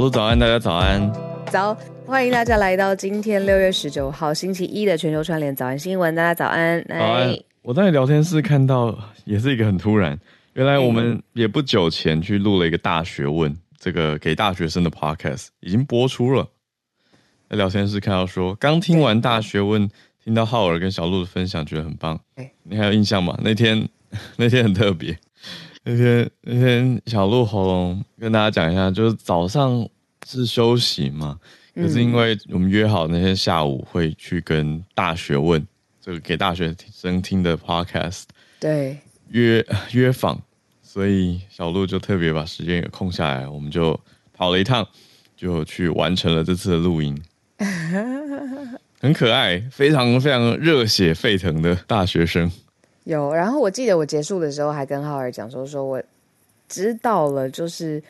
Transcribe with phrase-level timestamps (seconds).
[0.00, 1.12] 鹿早安，大家早安。
[1.50, 1.76] 早，
[2.06, 6.14] 欢迎大家来到今天六月十九号星期一的全球串联早安新闻。
[6.14, 7.38] 大家早安，早安。
[7.60, 10.18] 我在聊天室看到，也是一个很突然。
[10.54, 16.48] 原来我们也不久前去录了一个大学问，这个给大学生的 podcast 已经播出了。
[17.50, 19.86] 在聊天室看到说，刚听完大学问，
[20.24, 22.18] 听到浩尔跟小鹿的分享，觉得很棒。
[22.62, 23.38] 你还有印象吗？
[23.44, 23.86] 那天
[24.38, 25.14] 那天很特别。
[25.82, 29.88] 那天那天小鹿喉咙跟大家讲一下，就是早上
[30.26, 31.38] 是休息嘛，
[31.74, 35.66] 可是因为我们约好那天下午会去跟大学问
[36.00, 38.24] 这个给大学生听的 podcast，
[38.58, 38.98] 对，
[39.28, 40.40] 约约访，
[40.82, 43.98] 所以小鹿就特别把时间给空下来，我们就
[44.32, 44.86] 跑了一趟，
[45.36, 47.20] 就去完成了这次的录音，
[49.00, 52.50] 很可爱，非常非常热血沸腾的大学生。
[53.04, 56.02] 有，然后我记得我结束的时候还跟浩尔讲说，说我
[56.68, 58.02] 知道了，就是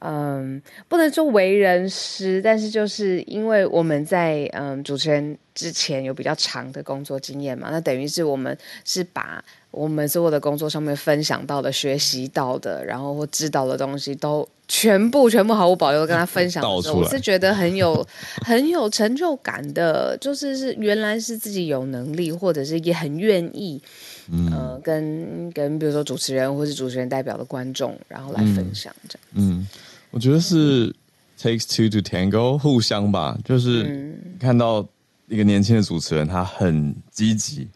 [0.00, 18.06] 嗯，不能说为人师，但是就是因为我们在嗯主持人之前有比较长的工作经验嘛，那等于是我们是把我们所有的工作上面分享到的、学习到的，然后或知道的东西都全部全部毫无保留跟他分享的时候， 我是觉得很有
[18.46, 23.82] 很有成就感的，就是是原来是自己有能力，或者是也很愿意。
[24.30, 29.60] 嗯、呃，跟跟比如说主持人或是主持人代表的观众，然后来分享这样嗯。
[29.60, 29.68] 嗯，
[30.10, 30.94] 我觉得是
[31.40, 34.86] takes two to tango，互相吧，就是看到
[35.28, 37.66] 一个年轻的主持人，他很积极，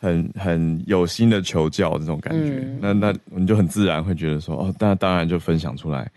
[0.00, 6.10] 很很有心的求教这种感觉，嗯、那那你就很自然会觉得说，哦，那当然就分享出来，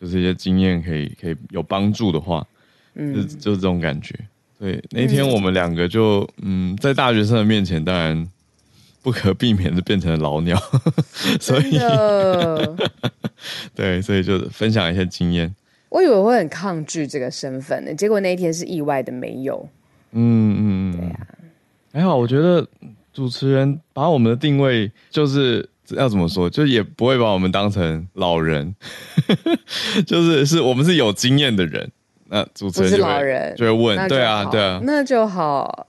[0.00, 2.46] 就是一些经验可以可以有帮助的话，
[2.94, 4.14] 嗯，就就是这种感觉。
[4.58, 8.26] 对，那天我们两个就嗯，在大学生的面前，当然。
[9.04, 10.58] 不可避免的变成了老鸟，
[11.38, 11.78] 所以
[13.76, 15.54] 对，所以就分享一些经验。
[15.90, 19.68] 我以为我会很抗拒这个身份呢，结果那一天是意外的没有。
[20.12, 21.28] 嗯嗯嗯，对呀、啊，
[21.92, 22.16] 还好。
[22.16, 22.66] 我觉得
[23.12, 28.74] 主持人把我们的定位就是要怎么说，就也不会把我们当成老人，
[30.06, 31.92] 就是是我们是有经验的人。
[32.28, 35.86] 那主持人就会，老人就会问，对啊对啊，那就好。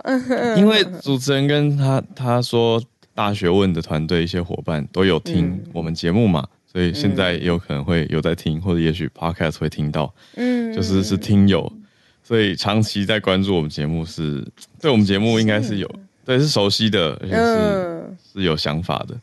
[0.58, 2.84] 因为主持人跟他他说。
[3.16, 11.72] 大学问的团队一些伙伴都有听我们节目嘛，嗯、所以现在也有可能会有在听，嗯、或者也许 podcast 会听到，嗯，就是是听友，
[12.22, 14.46] 所以长期在关注我们节目是，
[14.82, 19.18] 对我们节目应该是有，是对是熟悉的，而且是、嗯、是有想法的，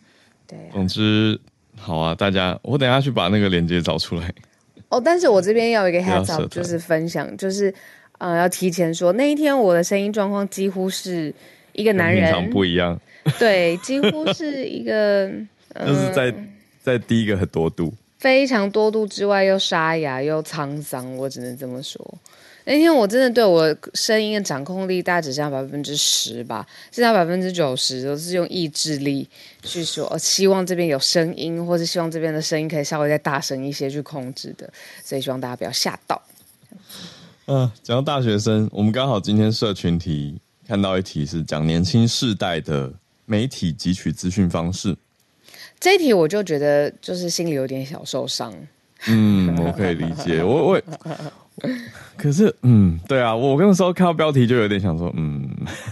[0.48, 1.38] 对、啊，总之
[1.76, 4.32] 好啊，大家，我等一下去把那个链接找出来。
[4.88, 7.74] 哦，但是我这边要有一个 heads up，就是分享，就是
[8.18, 11.34] 呃，要提前说那一天我的声音状况几乎是
[11.72, 13.00] 一个男人，平常不一样。
[13.38, 15.30] 对，几乎是一个，
[15.86, 16.34] 就是在
[16.82, 22.18] 在低一个很多度，非常多度之外又沙哑又沧桑，我只能这么说。
[22.64, 29.28] 那天我真的对我声音的掌控力大概只剩下百分之十吧，剩下百分之九十都是用意志力
[29.64, 34.72] 去说，希望这边有声音，或是希望这边的声音可以稍微再大声一些去控制的，
[35.02, 36.22] 所以希望大家不要吓到。
[37.46, 40.40] 嗯、呃，讲到大学生，我们刚好今天社群题
[40.72, 42.90] 看到一题是讲年轻世代的。
[43.24, 44.96] 媒体汲取资讯方式，
[45.78, 48.52] 这一题我就觉得就是心里有点小受伤。
[49.06, 50.42] 嗯，我可以理解。
[50.42, 50.82] 我我
[52.16, 55.48] 可是嗯，对啊，我那时候看到标题就有点想说，嗯，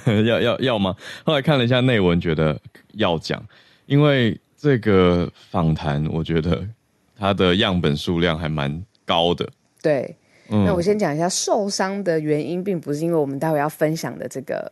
[0.26, 0.94] 要要要吗？
[1.24, 2.60] 后来看了一下内文，觉得
[2.94, 3.42] 要讲，
[3.86, 6.66] 因为这个访谈，我觉得
[7.16, 9.48] 它的样本数量还蛮高的。
[9.80, 10.16] 对，
[10.50, 14.70] 那我先讲一下受伤的原因，并不是因为我们待会要分享的这个。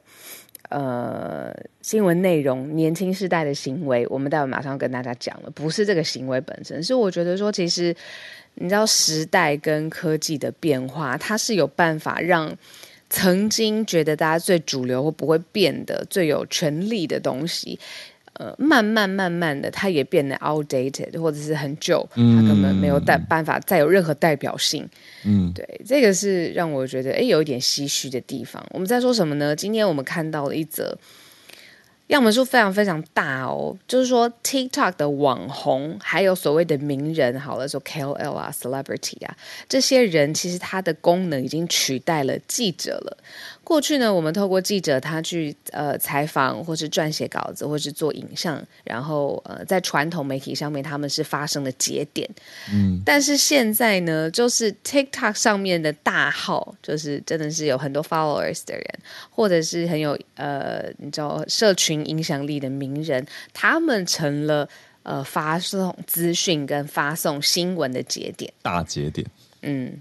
[0.70, 1.50] 呃，
[1.80, 5.50] 新闻内容，年轻世代的行为，我们待会马上跟大家讲了。
[5.52, 7.96] 不是这个行为本身，是我觉得说，其实
[8.56, 12.54] 你知道，时代跟科技的变化，它是有办法让
[13.08, 17.78] 曾经觉得大家最主流或不会变的、最有权力的东西。
[18.38, 24.88] 呃，慢慢慢慢的，它也变得 outdated，或者是很久，它根本没有代办法再有任何代表性。
[25.24, 28.64] 嗯，对，这个是让我觉得诶有一点唏嘘的地方。
[28.70, 29.54] 我们在说什么呢？
[29.54, 30.96] 今天我们看到了一则。
[32.08, 39.36] 样本数非常非常大哦，就是说 TikTok 的网红，还有所谓的名人，好了，说 KOL 啊、Celebrity 啊，
[39.68, 43.18] 这些人其实他的功能已经取代了记者了。
[43.68, 52.26] 过去呢，我们透过记者他去呃采访，或是撰写稿子，或是做影像，然后呃在传统媒体上面他们是发生的节点。
[52.72, 58.86] 嗯，但是现在呢，就是 TikTok 上面的大号，就是真的是有很多 followers 的人，
[59.28, 61.98] 或者是很有呃你知道社群。
[62.08, 64.66] 影响力的名人，他们成了
[65.02, 69.26] 呃发送资讯跟发送新闻的节点，大节点。
[69.62, 70.00] 嗯，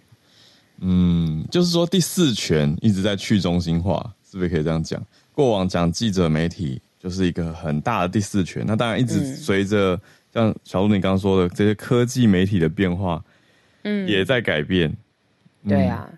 [0.82, 5.02] 嗯，就是说第四权一直在去中心化，是不是可以这样讲？
[5.34, 10.02] 过往讲记者媒体就是一个很大的第四权，那当然一直随着、嗯、
[10.34, 13.24] 像小鹿你刚刚说的这些科技媒体的变化，
[13.84, 14.90] 嗯，也在改变。
[15.64, 16.10] 嗯、对啊。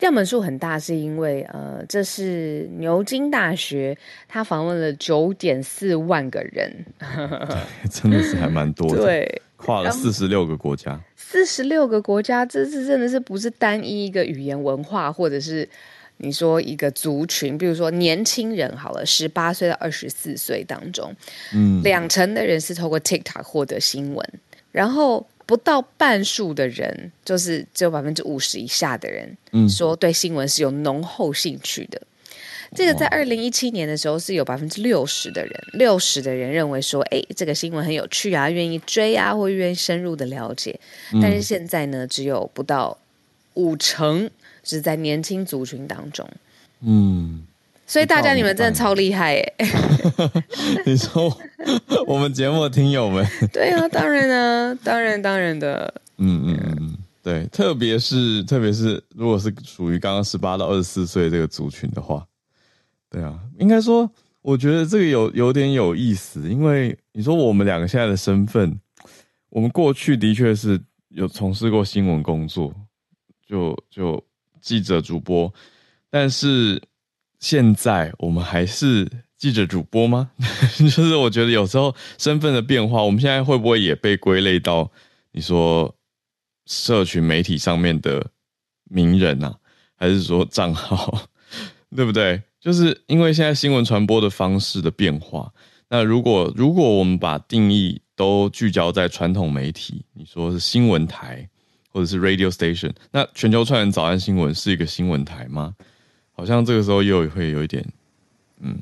[0.00, 3.96] 样本数很大，是因为呃，这是牛津大学，
[4.28, 6.84] 他访问了九点四万个人，
[7.90, 15.68] 真的是还蛮多的，对，跨了四十六个国家，四十六个国家，这是真的是不是单一一个语言文化，或者是
[16.18, 21.14] 你说一个族群，比如说年轻人好了，十八岁到二十四岁当中，
[21.52, 24.28] 嗯，两成的人是透过 TikTok 获得新闻，
[24.72, 25.26] 然后。
[25.48, 32.02] 不到半数的人，就是只有百分之五十以下的人，嗯，说对新闻是有浓厚兴趣的。
[32.74, 40.78] 这个在二零一七年的时候是有百分之六十的人，六十的人认为说，哎，这个新闻很有趣啊，愿意追啊，或愿意深入的了解。
[41.20, 42.96] 但是现在呢，只有不到
[43.54, 44.28] 五成
[44.64, 46.28] 是在年轻族群当中，
[46.80, 47.44] 嗯。
[47.88, 49.54] 所以大家你们真的超厉害耶！
[50.84, 51.38] 你说
[52.04, 53.24] 我们节目的听友们？
[53.52, 55.94] 对啊，当然啊，当然当然的。
[56.16, 62.26] 嗯嗯嗯，对，特别是特别是如果是属于刚刚十八到二十四岁这个族群的话，
[63.10, 64.10] 对啊，应该说
[64.42, 68.80] 我觉得这个有有点有意思，因为你说我们两个现在的身份，
[69.50, 72.74] 我们过去的确是有从事过新闻工作，
[73.46, 74.22] 就就
[74.60, 75.52] 记者、主播，
[76.10, 76.82] 但是。
[77.38, 79.06] 现在我们还是
[79.36, 80.30] 记者主播吗？
[80.78, 84.90] 就是我觉得有时候身份的变化，我们现在会不会也被归类到
[85.32, 85.94] 你说
[86.64, 88.30] 社群媒体上面的
[88.84, 89.54] 名人啊，
[89.96, 91.28] 还是说账号，
[91.94, 92.42] 对不对？
[92.66, 95.52] 就是因为现在新闻传播的方式的变化，
[95.88, 101.48] 那如果如果我们把定义都聚焦在传统媒体，你说是新闻台
[101.92, 105.76] 或者是 radio station，那全球串联早安新闻是一个新闻台吗？
[106.32, 107.86] 好像这个时候又会有一点，
[108.60, 108.76] 嗯，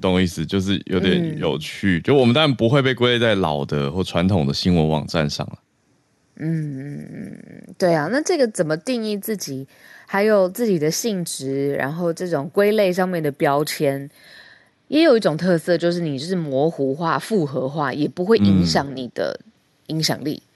[0.00, 1.98] 懂我意思，就是有点有趣。
[1.98, 5.58] 嗯、就我们当然不会被归类在老的或传统的新闻网站上了。
[6.34, 9.68] 嗯嗯，对啊，那这个怎么定义自己，
[10.06, 14.08] 还有自己的性质，然后这种归类上面的标签，
[14.88, 19.40] 也有一种特色，就是你就是模糊化、复合化，也不会影响你的
[19.88, 20.42] 影响力。
[20.46, 20.50] 嗯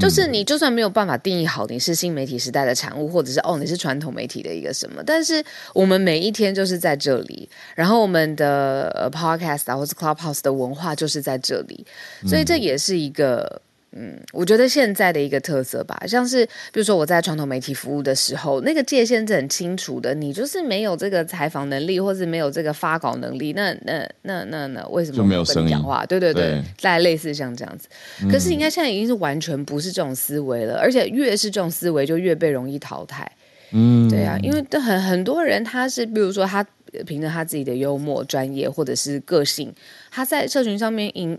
[0.00, 5.40] 就是你就算没有办法定义好你是新媒体时代的产物，或者是哦你是传统媒体的一个什么，但是
[5.72, 11.86] 我们每一天就是在这里，然后我们的 podcast 啊或者 Clubhouse 的文化就是在这里，
[12.26, 13.62] 所以这也是一个。
[13.96, 20.12] 嗯，我觉得现在的一个特色吧，像是比如说我在传统媒体服务的时候，那个界限是很清楚的。
[20.12, 26.04] 你就是没有这个采访能力，或是没有这个发稿能力，那那那那那为什么就没有声音讲话？
[26.06, 27.88] 对对对，在类似像这样子。
[28.28, 33.30] 可是应该现在已经是完全不是这种思维了，而且越是这种思维，就越被容易淘汰。
[33.70, 36.66] 嗯，对啊，因为很很多人他是，比如说他
[37.06, 39.72] 凭着他自己的幽默、专业或者是个性，
[40.10, 41.38] 他在社群上面赢。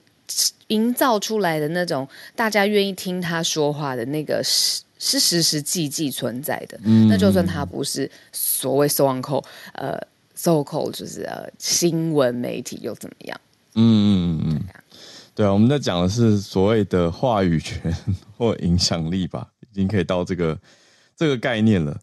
[0.67, 6.79] 营造出来的那种大家愿意听他说话的那个是是实实际际存在的。
[6.83, 9.95] 嗯，那就算他不是所谓 so called 呃
[10.33, 13.39] so called 就是呃新闻媒体又怎么样？
[13.75, 14.61] 嗯嗯嗯嗯，
[15.35, 17.95] 对啊，我们在讲的是所谓的话语权
[18.37, 20.57] 或影响力吧，已经可以到这个
[21.15, 21.99] 这个概念了。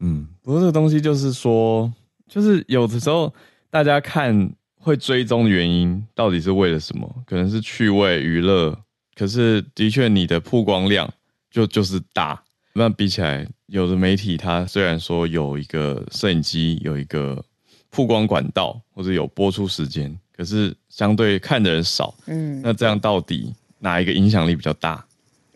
[0.00, 1.92] 嗯，不过这个东西就是说，
[2.28, 3.32] 就是有的时候
[3.70, 4.52] 大家看。
[4.84, 7.22] 会追踪的原因到底是为了什么？
[7.26, 8.78] 可能是趣味娱乐，
[9.14, 11.10] 可是的确你的曝光量
[11.50, 12.40] 就就是大。
[12.74, 17.42] 那比起来，有的媒体它虽然说有一个摄影机，有一个
[17.88, 22.14] 曝光管道，或者有播出时间，可是相对看的人少。
[22.26, 25.02] 嗯，那这样到底哪一个影响力比较大？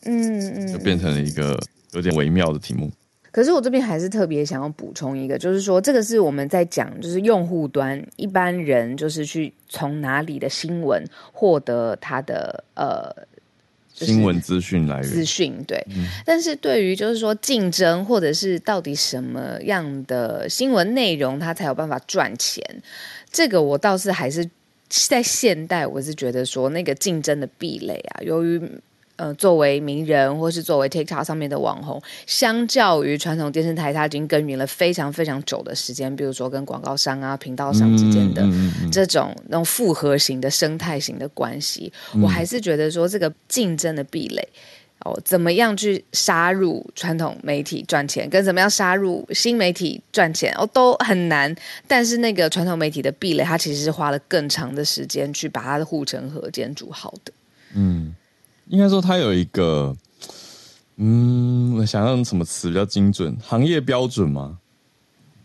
[0.04, 1.58] 嗯嗯，就变成了一个
[1.92, 2.90] 有点微妙的题目。
[3.30, 13.14] 可是我这边还是特别想要补充一个，就是说这个是我们在讲，就是用户端一般人就是去从哪里的新闻获得他的呃、
[13.92, 22.64] 就是、新闻资讯来源资讯对，嗯、但是对于就是说竞争或者是到底什么样的新闻内容它才有办法赚钱，
[23.30, 24.48] 这个我倒是还是
[24.88, 28.60] 在现代我是觉得说那个竞争的壁垒啊，由于。
[29.18, 36.14] 呃，作为名人或是作为 TikTok 上面的网红，相较于传统电视台，它已经耕耘了非常非常久的时间。
[36.14, 38.46] 比如说跟广告商啊、频道商之间的
[38.92, 44.48] 这种那种复合型的生态型的关系，嗯、我还是觉得说这个竞争的壁垒
[45.04, 51.52] 哦，怎么样去杀入传统媒体赚钱，跟怎么样杀入新媒体赚钱哦，都很难。
[51.88, 57.32] 但是那个传统媒体的壁垒，它其实是花了更长的时间去把它的护城河建筑好的。
[57.74, 58.14] 嗯。
[58.68, 59.96] 应该说，它有一个
[60.96, 63.36] 嗯，我想用什么词比较精准？
[63.40, 64.58] 行业标准吗？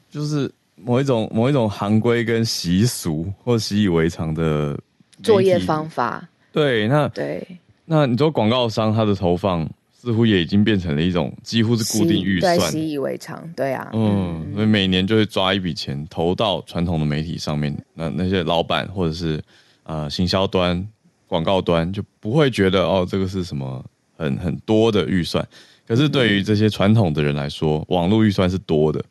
[0.10, 4.80] 就是某一种某一种行规跟习俗或习以为常的
[5.24, 6.28] 作业方法。
[6.52, 7.46] 对，那对，
[7.86, 13.48] 那你说广告商他的投放似乎也已经变成了一种几乎是固定预算，习以为常。
[13.56, 17.76] 对啊，嗯，所以每年就会抓一笔钱投到传统的媒体上面。
[17.94, 19.42] 那那些老板或者是
[19.84, 20.88] 呃行销端、
[21.34, 23.84] 广告端就不会觉得哦，这个是什么？
[24.16, 25.46] 很很多的预算，
[25.88, 29.04] 可是对于这些传统的人来说，嗯、网络预算是多的，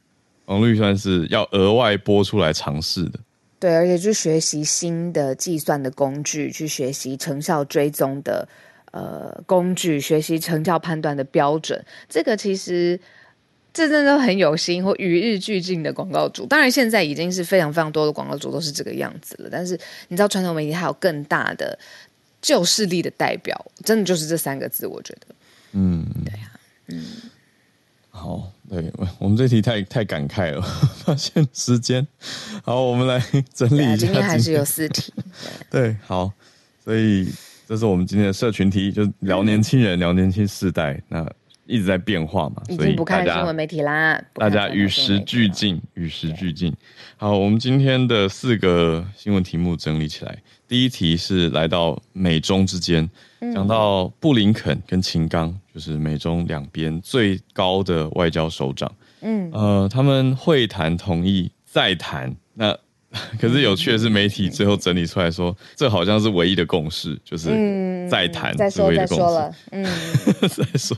[0.47, 3.19] 网络预算是要额外拨出来尝试的。
[3.59, 8.49] 对，而且去学习新的计算的工具，去学习成效追踪的
[8.93, 12.99] 呃工具，学习成效判断的标准，这个其实
[13.73, 16.47] 这真的很有心或与日俱进的广告主。
[16.47, 19.49] 当然，现在已经是非常非常多的广告主都是这个样子了。
[19.51, 21.77] 但是你知道，传统媒体还有更大的。
[22.43, 25.35] 旧势力的代表，真的就是这三个字，我觉得。
[25.73, 27.05] 嗯，对呀、啊，嗯，
[28.11, 30.61] 好，对，我们这题太太感慨了，
[31.03, 32.07] 发现时间。
[32.63, 33.19] 好，我们来
[33.55, 33.99] 整理一下今。
[33.99, 35.11] 今天还是有四题。
[35.71, 36.31] 对，对，好，
[36.85, 37.33] 所以
[37.67, 41.27] 这是我们今天的社群题，就聊年轻人，嗯、 聊年轻世代，那
[41.65, 46.75] 一直在变化嘛，已经不看新闻媒体啦，大家与时俱进，与时俱进。
[47.17, 50.37] 好，我们今天的四个新闻题目整理起来。
[50.73, 53.07] 第一题是来到美中之间，
[53.55, 58.91] 讲到布林肯跟秦刚，就是美中两边最高的外交首长。
[59.21, 62.35] 嗯，呃，他们会谈同意再谈。
[62.55, 62.75] 那
[63.39, 67.51] 可是有趣的是，媒体最后整理出来说，这好像是唯一的共识，就是
[68.11, 69.55] 再谈，再说再说了。
[69.73, 69.85] 嗯，
[70.49, 70.97] 再说，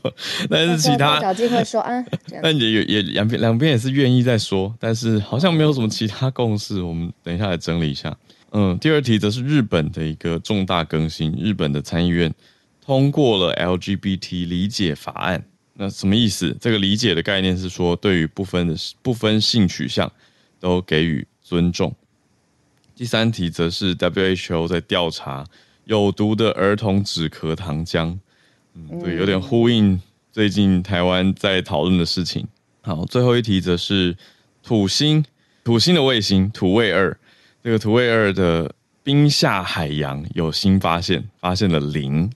[0.48, 2.04] 但是其他找机会说啊。
[2.40, 6.80] 但也也两边两边也是愿意再说，但是好像没有什么其他共识。
[6.80, 8.16] 我们等一下来整理一下。
[8.56, 12.32] 嗯，第二题则是日本的一个重大更新，日本的参议院
[12.80, 15.44] 通过了 LGBT 理解法案。
[15.72, 16.56] 那什么意思？
[16.60, 20.10] 这个理解的概念是说，对于不分的不分性取向
[20.60, 21.92] 都给予尊重。
[22.94, 25.44] 第三题则是 WHO 在调查
[25.86, 28.16] 有毒的儿童止咳糖浆，
[28.74, 32.46] 嗯，对，有点呼应最近台湾在讨论的事情。
[32.82, 34.16] 好，最后一题则是
[34.62, 35.24] 土星，
[35.64, 37.18] 土星的卫星土卫二。
[37.64, 38.70] 这个土卫二的
[39.02, 42.30] 冰下海洋有新发现，发现了磷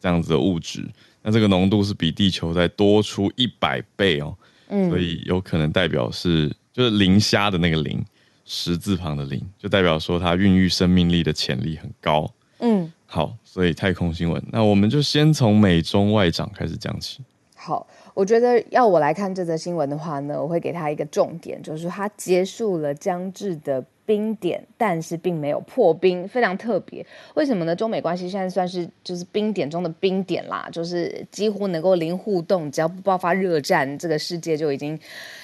[0.00, 0.84] 这样子的物质，
[1.22, 8.04] 那这个浓度是比地球再多出一百倍哦，嗯，所以有可能代表是就是磷虾的那个磷，
[8.44, 12.28] 十字旁的磷，就代表说它孕育生命力的潜力很高，
[12.58, 17.22] 嗯，好，所以太空新闻，那我们就先从美中外长开始讲起。
[17.54, 23.84] 好，我觉得要我来看这则新闻的话呢，我会给他一个重点，就是它结束了将至的。
[24.06, 27.04] 冰点，但是并没有破冰，非常特别。
[27.34, 27.74] 为什么呢？
[27.74, 34.98] 中美关系现在算是就是冰点中的冰点啦，就是几乎能够零互动，只要不爆发热战，这个世界就已经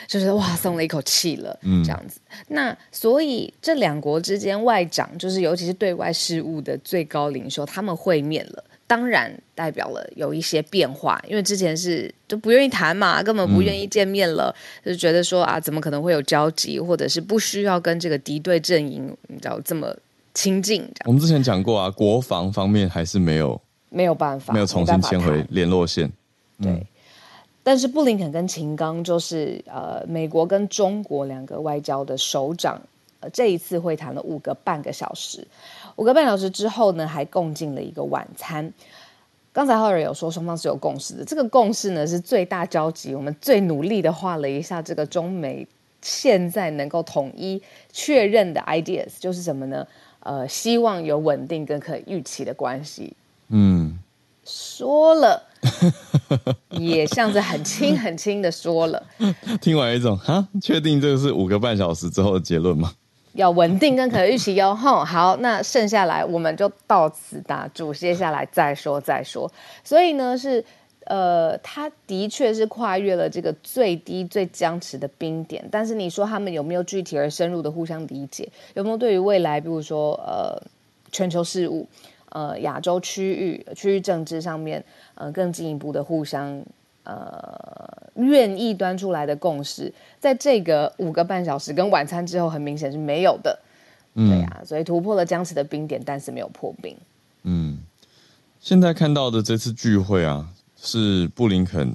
[0.07, 1.59] 就是哇松了一口气了。
[1.63, 2.21] 嗯，这样子。
[2.49, 8.65] 那所以这两国之间外长，就是尤其是对外事务的最高领袖，他们会面了。
[8.91, 19.95] 当然代表了有一些变化，因为之前是就不愿意谈嘛，根本不愿意见面了，嗯、就觉得说啊，怎么可能会有交集，或者是不需要跟这个敌对阵营，你知道这么
[20.35, 20.85] 亲近。
[21.05, 26.11] 我们之前讲过啊，国防方面还是没有没有办法，没有重新牵回联络线。
[26.59, 26.87] 嗯、对，
[27.63, 32.83] 但是布林肯跟秦刚就是呃，美国跟中国两个外交的首长，
[33.21, 35.47] 呃，这一次会谈了五个半个小时。
[36.01, 38.73] 五个半小时之后呢，还共进了一个晚餐。
[39.53, 43.15] 刚才浩尔有说双方是有共识的，这个共识呢是最大交集。
[43.15, 45.69] 我们最努力的画了一下这个中美
[46.01, 47.61] 现在能够统一
[47.93, 49.87] 确认的 ideas，就是什么呢？
[50.21, 53.13] 呃，希望有稳定跟可预期的关系。
[53.49, 53.99] 嗯，
[54.47, 55.43] 说了，
[56.71, 59.07] 也像是很轻很轻的说了。
[59.61, 62.95] 听完一种哈，确定这个是五个半小时之后的结论吗？
[63.35, 69.51] 要稳定跟可预期哟，吼，好，那剩下来我们就到此打住，接下来再说再说。
[69.85, 70.65] 所以呢，是
[71.05, 78.49] 呃，他的确是跨越了这个最低最僵持的冰点，但是你说他们有没有具体而深入的互相理解？
[78.75, 80.61] 有没有对于未来，比如说呃
[81.13, 81.89] 全球事务、
[82.31, 84.85] 呃亚洲区域区域政治上面，
[85.15, 86.63] 呃更进一步的互相？
[87.05, 93.59] 呃，愿意端出来的共识，在这个五个半小时跟晚餐之后，很明显是没有的。
[94.15, 96.97] 嗯，对呀、啊，所以突破了僵持的冰点，但是没有破冰。
[97.45, 97.79] 嗯，
[98.61, 101.95] 现在看到的这次聚会啊，是布林肯，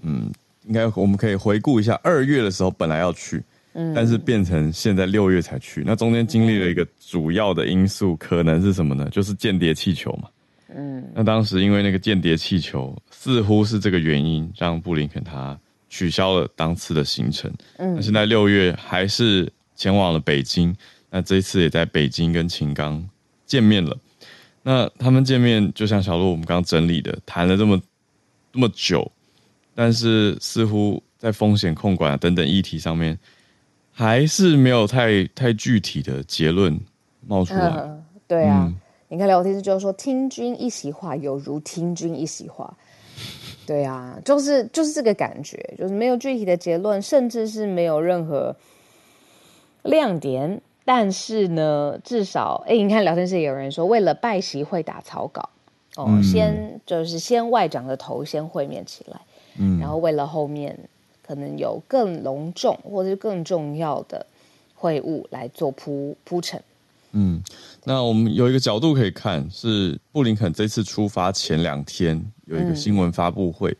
[0.00, 0.32] 嗯，
[0.64, 3.42] 应该我们可以回顾一下，二月的时候本来要去，
[3.74, 9.08] 嗯，但是变成现在六月才去，那中间经历了一个主要的因素，可能是什么呢？
[9.10, 10.28] 就是间谍气球嘛。
[10.74, 15.58] 嗯，那当时因为那个间谍气球，似乎是这个原因让布林肯他
[15.88, 17.52] 取消了当次的行程。
[17.78, 20.74] 嗯，那现在六月还是前往了北京，
[21.10, 23.04] 那这一次也在北京跟秦刚
[23.46, 23.96] 见面了。
[24.62, 27.80] 那他们见面就像小鹿我们刚刚整理的，谈了这么
[28.52, 29.10] 这么久，
[29.74, 33.18] 但是似乎在风险控管啊等等议题上面，
[33.90, 36.78] 还是没有太太具体的结论
[37.26, 37.68] 冒出来。
[37.68, 38.66] 嗯、对啊。
[38.66, 38.76] 嗯
[39.12, 42.72] 你看聊天室就是说，听君一席话，有如听君一席话。
[43.66, 48.54] 对啊，就是就是这个感觉，就是没有具体的结论，甚至是没有任何
[49.82, 50.62] 亮点。
[50.84, 55.50] 但是呢，至少哎，你看聊天室有人说，为了拜席会打草稿
[55.96, 59.20] 哦，嗯、先就是先外长的头先会面起来，
[59.58, 60.78] 嗯，然后为了后面
[61.26, 64.24] 可能有更隆重或者是更重要的
[64.76, 66.62] 会晤来做铺铺陈。
[67.12, 67.42] 嗯，
[67.84, 73.76] 那我们有一个角度可以看，是布林肯这次出发前两天有一个新闻发布会，嗯、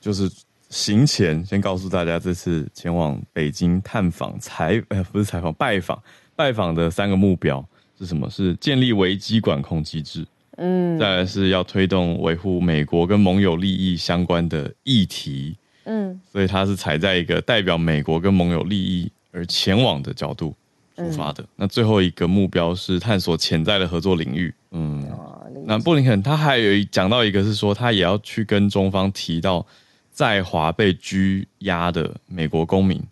[0.00, 0.30] 就是
[0.68, 6.02] 行前先告诉大家，这次前往北京探访采呃不是采访拜访
[6.36, 7.66] 拜访的三个目标
[7.98, 8.28] 是什么？
[8.28, 20.54] 是建立危机管控机制，嗯，再来是要推动维护美国跟盟友利益相关的议题，嗯，所以他是踩在一个代表美国跟盟友利益而前往的角度。
[20.96, 24.54] 出发的、嗯、那最后一个目标是探索潜在的合作领域。
[24.70, 29.66] 嗯，哦、那布林肯他还有讲到一个是说，他也要去跟中方提到
[30.10, 33.02] 在华被拘押的美国公民，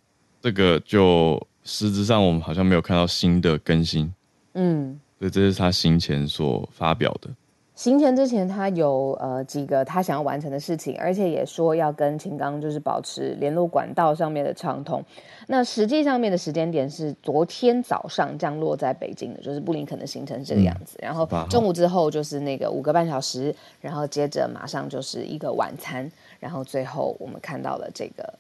[0.41, 4.13] 这个就实质上我们好像没有看到新的更新。
[4.55, 7.31] 嗯，所以这是他行前所发表的。
[7.75, 15.03] 行前之前，他有呃几个他想要完成的事情，而且也说要跟秦刚就是保持联络管道上面的畅通。
[15.47, 20.99] 那实际上面的时间点是昨天早上降落在北京的，就是布林肯的行程是这个样子。
[20.99, 26.09] 嗯、然后中午之后就是那个五个半小时，然后接着马上就是一个晚餐，
[26.39, 28.35] 然后最后我们看到了这个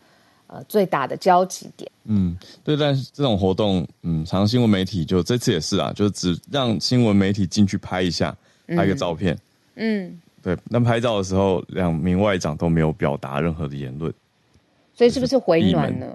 [0.47, 1.91] 呃最大的交集点。
[2.05, 8.37] 嗯，对，但是这种活动，嗯，常新闻媒体就这次也是啊，就只让新闻媒体进去拍一下。
[8.69, 9.37] 拍个照片，
[9.75, 10.57] 嗯，对。
[10.71, 14.13] 那拍照的时候，两名外长都没有表达任何的言论，
[14.95, 16.07] 所以是不是回暖呢？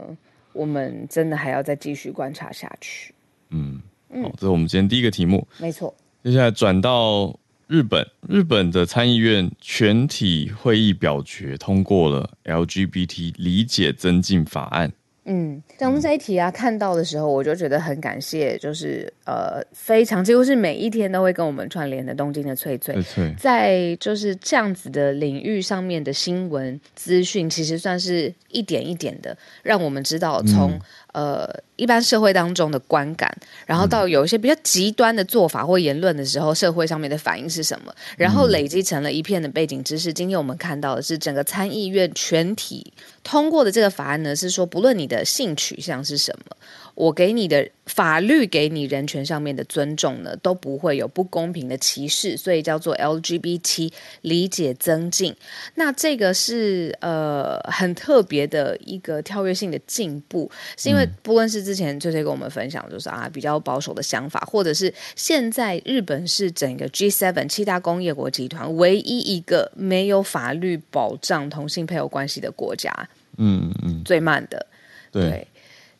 [0.54, 3.14] 我们真的还要再继续观察下去。
[3.50, 3.82] 嗯，
[4.24, 5.94] 好，这是我们今天第一个题目，没错。
[6.24, 14.92] 接下来转到日本，日本的参议院全体会议表决通过了 LGBT 理解增进法案。
[15.30, 22.96] 嗯，讲到这一题啊，看到的时候我就觉得很感谢，就是呃，非常几乎是每一天都会跟我们串联的东京的翠翠，
[23.38, 30.72] 在就是这样子的领域上面的新闻资讯，其实算是一点一点的让我们知道从。
[30.72, 30.82] 嗯
[31.18, 37.92] 呃，一般社会当中的观感，然后到有一些比较极端的做法或言论的时候，社会上面的反应是什么？
[38.18, 40.14] 然后累积成了一片的背景知识。
[40.14, 46.56] 今天我们看到的是整个参议院全体通过的这个法案呢，是说不论你的性取向是什么。
[46.98, 55.36] 我给你的法律给你人权上面的尊重呢，都不会有不公平的歧视，所以叫做 LGBT 理解增进。
[55.76, 72.92] 那这个是呃很特别的一个跳跃性的进步，是因为不论是之前翠翠跟我们分享，就是啊比较保守的想法，或者是现在日本是整个 G7 七大工业国集团唯一一个没有法律保障同性配偶关系的国家，
[73.38, 74.66] 嗯嗯，最慢的，
[75.12, 75.30] 对。
[75.30, 75.48] 对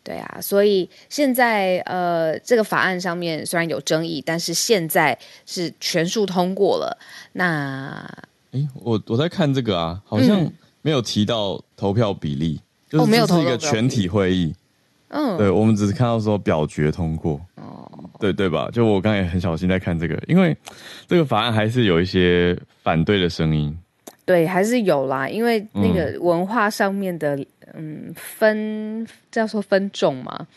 [0.08, 6.98] 对啊，所以现在呃，这个法案上面虽然有争议，但是现在是全数通过了。
[7.34, 8.10] 那，
[8.54, 10.50] 哎，我我在看这个啊，好像
[10.82, 12.58] 没有提到投票比例，
[12.92, 14.56] 嗯、就是这是一个全体会议。
[15.10, 17.42] 嗯、哦，对，我们只是看到说表决通过。
[17.56, 18.70] 哦，对对吧？
[18.72, 20.56] 就我刚才也很小心在看这个，因为
[21.06, 23.78] 这个法案还是有一些反对的声音。
[24.24, 27.38] 对，还是有啦，因为那个文化上面的，
[27.74, 30.48] 嗯，嗯，分叫做分种嘛，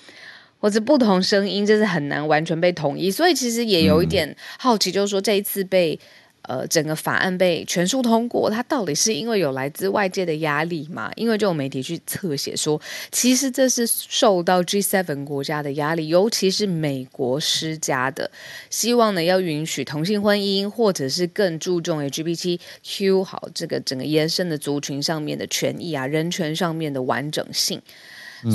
[0.58, 5.98] 或者不同声音，就是很难完全被统一，所以其实也有一点好奇，就是说这一次被。
[6.42, 11.10] 呃，整个法案被全数通过，它到底是因为有来自外界的压力吗？
[11.16, 12.80] 因为就有媒体去侧写说，
[13.12, 18.30] 其实这是受到 G7 国家的压力，尤其是美国施加的，
[18.70, 27.80] 希望呢要允许同性婚姻，或者是更注重 LGBTQ 好这个整个延伸的族群上面的权益啊，人权上面的完整性。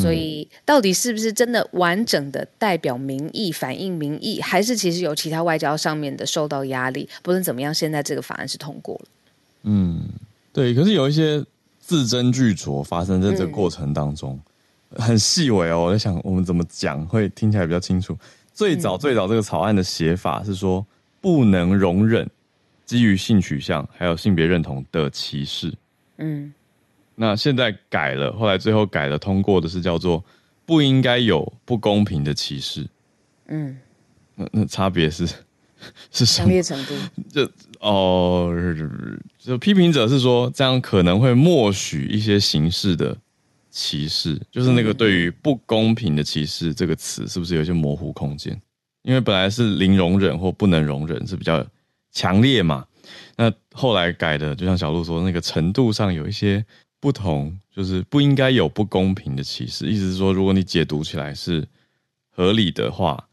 [0.02, 7.08] 所以，到底是不是真的完整的代表民意、反映民意，还是其实有其他外交上面的受到压力？
[7.22, 9.06] 不论怎么样，现在这个法案是通过了。
[9.64, 10.04] 嗯，
[10.54, 10.74] 对。
[10.74, 11.44] 可是有一些
[11.80, 14.40] 字斟句酌发生在这个过程当中，
[14.92, 15.86] 嗯、很细微哦。
[15.86, 18.18] 我在想，我们怎么讲会听起来比较清楚？
[18.54, 20.86] 最早最早这个草案的写法是说，
[21.20, 22.30] 不能容忍
[22.86, 25.74] 基于性取向还有性别认同的歧视。
[26.20, 26.54] 嗯，
[27.16, 30.24] 那现在改了，后来最后改了，通过的是叫做
[30.66, 32.88] 不应该有不公平的歧视。
[33.48, 33.78] 嗯，
[34.36, 35.26] 那那差别是
[36.12, 36.46] 是什么？
[36.46, 36.94] 强烈程度？
[37.32, 37.50] 就
[37.80, 38.52] 哦，
[39.38, 43.16] 就批评者是说这样可能会默许一些形式的
[43.70, 48.60] 歧视，就是那个对于不公平的歧视这个词是不是有一些模糊空间？
[49.04, 51.64] 因为本来是零容忍或不能容忍是比较
[52.12, 52.84] 强烈嘛，
[53.38, 56.66] 那后来改的，就像小鹿说，那个程度上有一些
[57.06, 59.86] 不同，就是不应该有不公平的歧视。
[59.86, 61.64] 意思是说，如果你解读起来是
[62.32, 63.28] 合理的话，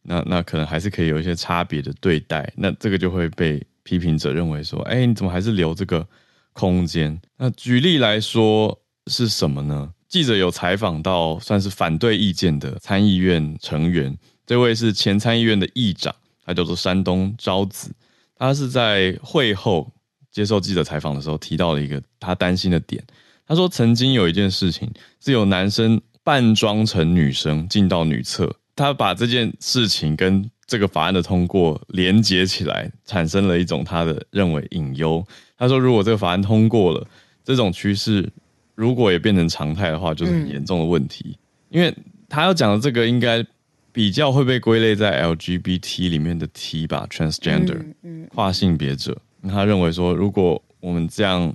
[0.00, 2.50] 那那可能还是可以有一些差别的对待。
[2.56, 6.08] 那这个就会被批评者认为说，哎，你怎么还是留这个
[6.54, 7.20] 空间？
[7.36, 9.92] 那举例来说是什么呢？
[10.08, 14.16] 记者有采访到算是反对意见的参议院成员。
[14.46, 16.14] 这位是前参议院的议长，
[16.46, 17.92] 他叫做山东昭子。
[18.36, 19.92] 他是在会后
[20.38, 23.02] 接受记者采访的时候提到了一个他担心的点。
[23.44, 35.26] 他说，曾经有一件事情是有男生扮装成女生进到女厕，他把这件事情跟这个法案的通过连接起来，产生了一种他的认为隐忧。
[35.56, 37.04] 他说，如果这个法案通过了，
[37.42, 38.30] 这种趋势
[38.76, 41.36] 如果也变成常态的话，就是很严重的问题。
[41.68, 41.92] 因为
[42.28, 43.44] 他要讲的这个应该。
[43.90, 49.16] 比较会被归类在 LGBT 里面的 T 吧，transgender，嗯、跨性别者。
[49.42, 51.54] 他认为说，如果我们这样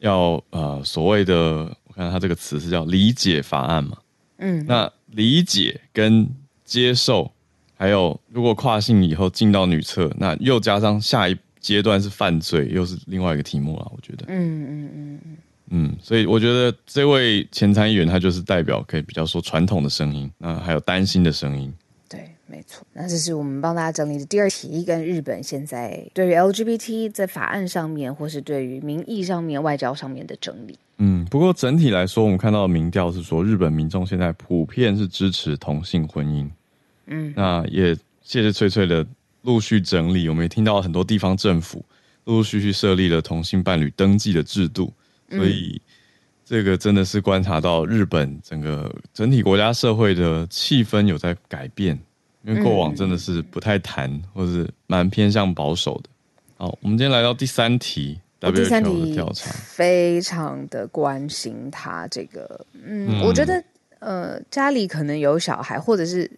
[0.00, 3.96] 要呃所谓的，我看他这个词是叫理解法案嘛，
[4.38, 6.28] 嗯，那理解跟
[6.64, 7.30] 接受，
[7.76, 13.92] 还有如果跨性以后进到女厕，那又加上下一阶段是犯罪，又是另外一个题目了。
[13.94, 15.36] 我觉得，嗯嗯嗯嗯
[15.74, 21.72] 嗯，所以我觉得这位前参议员他就是代表可以比较说传统的声音，那还有担心的声音。
[22.62, 30.78] 没错，那这是我们帮大家整理的第二题，跟日本现在对于 LGBT 在法案上面，或是对于民意上面、外交上面的整理。
[30.98, 36.48] 嗯，不过整体来说，我们看到的民调是说，日本民众现在普遍是支持同性婚姻。
[37.06, 39.04] 嗯，那也谢谢翠翠的
[39.42, 41.84] 陆续整理，我们也听到很多地方政府
[42.26, 44.92] 陆陆续续设立了同性伴侣登记的制度，
[45.28, 45.82] 所以
[46.44, 51.98] 这个真的是观察到日本整个整体国家社会的气氛有在改变。
[52.44, 56.10] 因为过往真的是不太谈，嗯、或是蛮偏向保守的。
[56.56, 62.66] 好，我们今天来到第三题，WHO 的调查，非常的关心他这个。
[62.74, 63.62] 嗯，嗯我觉得
[64.00, 66.30] 呃，家里可能有小孩，或者是。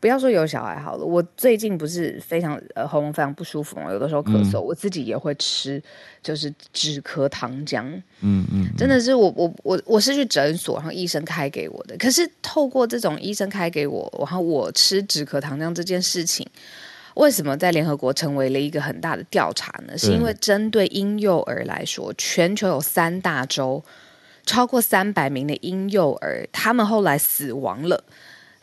[0.00, 5.82] 不要说有小孩好了，我最近不是非常呃喉咙非常不舒服嘛，有的时候咳嗽，嗯、我自己也会吃，
[6.22, 7.82] 就是止咳糖浆。
[8.20, 11.96] 嗯嗯，真的是我我我我是去诊所，然后医生开给我的。
[11.96, 16.46] 可是透过这种医生开给我，然后我吃止咳糖浆这件事情，
[17.14, 19.96] 为什么在联合国成为了一个很大的调查呢？
[19.96, 23.82] 是因为针对婴幼儿来说，全球有三大洲，
[24.44, 28.02] 超过三百名的婴幼儿，他们后来死亡了。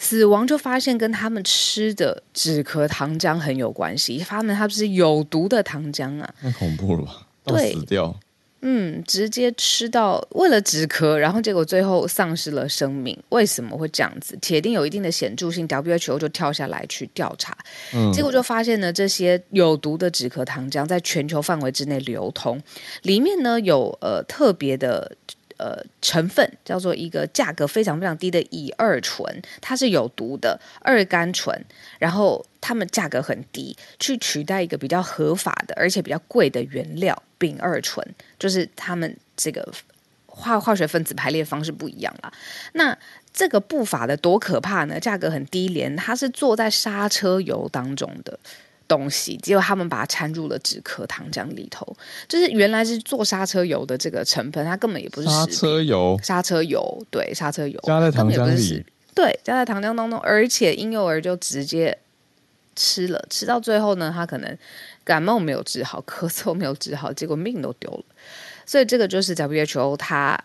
[0.01, 7.27] 死亡就发现跟他们吃的止咳糖浆很有关系，发现它不是有毒的糖浆啊，太恐怖了吧？
[7.45, 8.19] 对，死掉，
[8.61, 14.35] 嗯，直接吃到为了止咳，然后结果最后丧失了生命，为什么会这样子？
[14.41, 17.55] 铁定有一定的显著性，WHO 就跳下来去调查，
[17.93, 22.59] 嗯，结果就发现呢，这些有毒的止咳糖浆在全球范围之内流通，
[23.03, 25.15] 里面呢有呃特别的。
[25.61, 29.23] 呃，成分叫做一个价格非常非常低的乙二醇，
[29.61, 31.55] 它是有毒的二甘醇，
[31.99, 38.03] 然后它们价格很低，去取代一个比较合法的而且比较贵的原料丙二醇，
[38.39, 39.71] 就是它们这个
[40.25, 42.33] 化化学分子排列方式不一样啦。
[42.73, 42.97] 那
[43.31, 44.99] 这个不法的多可怕呢？
[44.99, 48.39] 价格很低廉，它是做在刹车油当中的。
[48.91, 51.95] 东西，结果他们把它掺入了止咳糖浆里头，
[52.27, 57.79] 就是原来是做刹车油的这个成分，它根本也不是刹车油，刹车油对，刹车油。
[57.83, 61.97] 加在糖浆里，对，加在糖浆当中，而且婴幼儿就直接
[62.75, 64.57] 吃了，吃到最后呢，他可能
[65.05, 68.03] 感冒没有治好，咳嗽没有治好，结果命都丢了，
[68.65, 70.37] 所以这个就是 WHO 它。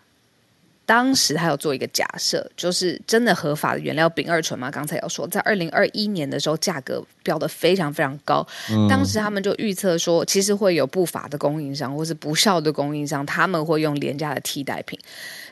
[0.87, 4.71] 当时他有做一个假设，就是真的合法的原料丙二醇嘛？
[4.71, 8.47] 刚才有说，在二零二一年的时候，价格标的非常非常高。
[8.71, 14.97] 嗯、当时他们就预测说，其实会有不法的供应商或是不肖的供应商，他们会用廉价的替代品。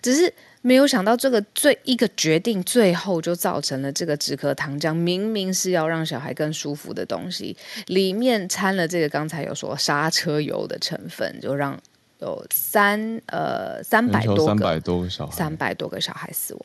[0.00, 7.56] 只是没有想到，这个最一个决定，最后就造成了这个止咳糖浆明明是要让小孩更舒服的东西，
[7.88, 11.76] 里面掺了这个刚才有说刹车油的成分，就让。
[12.24, 16.62] 有三呃三百多三百多个小孩，三百多个小孩死亡，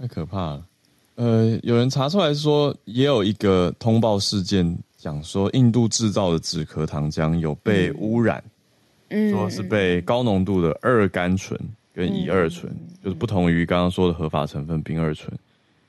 [0.00, 0.64] 太可怕了。
[1.14, 8.42] 呃，有人查出来说，也有一个通报事件，讲说，印度制造的止咳糖浆有被污染，
[9.10, 11.58] 嗯，说是被高浓度的二甘醇
[11.94, 15.32] 跟乙二醇，嗯、就是不同于刚刚说的合法成分丙二醇，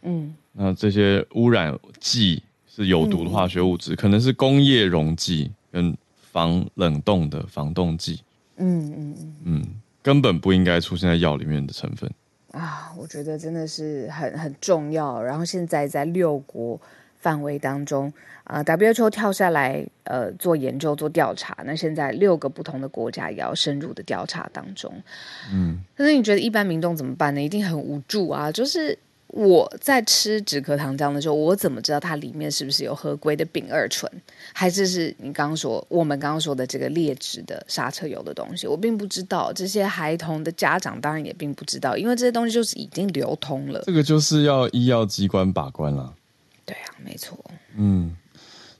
[0.03, 2.41] 嗯，那这些污染剂
[2.73, 5.97] 是有毒的化学物质，嗯、可能是工业溶剂跟
[6.31, 8.21] 防冷冻的防冻剂，
[8.57, 9.65] 嗯嗯嗯嗯，
[10.01, 12.09] 根本不应该出现在药里面的成分。
[12.51, 15.21] 啊，我觉得真的是很很重要。
[15.21, 16.79] 然后现在在六国
[17.19, 18.11] 范围当中，
[18.43, 21.57] 啊、呃，WHO 跳下来，呃，做研究做调查。
[21.65, 24.91] 那现在六个不同的国家也要深入的调查当中。
[25.53, 27.41] 嗯，但是你觉得一般民众怎么办呢？
[27.41, 28.97] 一定很无助啊，就是。
[29.27, 34.09] 我在吃止咳糖浆的时候，我怎么知道它里面是不是有合规的丙二醇，
[34.53, 38.65] 还是是你刚刚说我们刚刚说的这个劣质的刹车油的东西？
[38.65, 43.83] 我并不知道，这些孩童的家长当然也并不知道，因为这些东西就是已经流通了。
[43.85, 46.13] 这个就是要医药机关把关了。
[46.65, 47.37] 对啊，没错。
[47.75, 48.15] 嗯，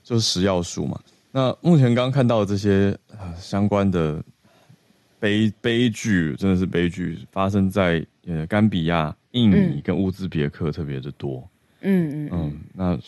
[0.02, 0.98] 就是食药署嘛。
[1.30, 4.22] 那目前刚刚看到的这些呃相关的
[5.20, 9.14] 悲悲剧，真的是悲剧，发生在呃甘比亚。
[9.32, 11.46] 印尼跟乌兹别克特别的多，
[11.82, 12.98] 嗯嗯嗯，那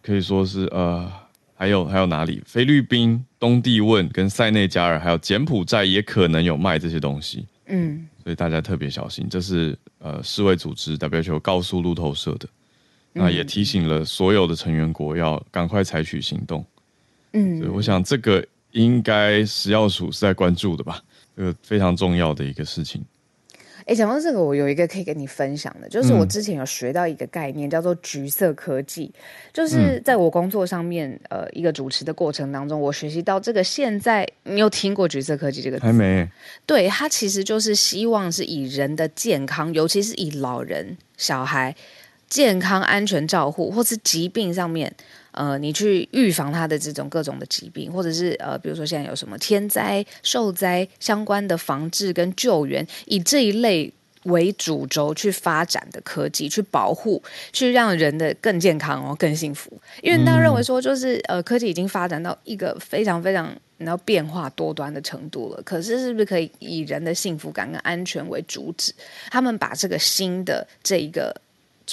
[0.00, 1.12] 可以说是呃，
[1.56, 2.40] 还有还有哪里？
[2.46, 9.26] 菲律宾、东帝汶跟塞内加尔，还有柬埔寨也可能有卖这些东西，嗯，所以大家特别小心。
[9.28, 12.48] 这是呃世卫组织 WHO 告诉路透社的，
[13.12, 16.64] 那也提醒了所有的成员国要赶快采取行动，
[17.32, 21.02] 嗯，所以我想这个应该食药署是在关注的吧，
[21.38, 23.00] 这个非常重要的一个事情。
[23.86, 29.10] 哎，讲到这个，我有一个可以跟你分享的，就是我之前有学到一个概念，嗯、叫做橘色科技。
[29.52, 33.62] 就是在我工作上面，嗯、呃，一个主持的过程当中，我学习到这个。
[33.62, 35.86] 现在你有听过橘色科技这个词？
[35.86, 36.28] 还没。
[36.66, 41.74] 对，它其实就是希望是以人的健康，尤其是以老人、小孩
[42.28, 44.92] 健康安全照护，或是疾病上面。
[45.38, 53.92] 呃，你去预防他的这种各种的疾病，或者是呃，比如说现在有什么天灾、受灾相关的防治跟救援，以这一类
[54.24, 57.22] 为主轴去发展的科技，去保护，
[57.52, 59.70] 去让人的更健康哦，更幸福。
[60.02, 65.62] 因为大家认为说，就是呃，科技已经发展到一个非常非常然后变化多端的程度了。
[65.62, 68.92] 可是，是不是可以以人的幸福感跟安全为主旨？
[69.30, 71.32] 他们把这个新的这一个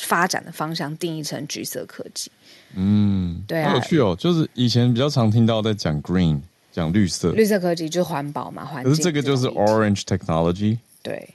[0.01, 2.31] 发展的方向定义成橘色科技。
[2.75, 4.15] 嗯，对啊，好有趣哦。
[4.19, 8.91] 就是以前比较常听到在讲 green，讲绿色，绿色科技就是环保嘛，环境。
[8.91, 11.29] 可是这个就是 orange technology，对，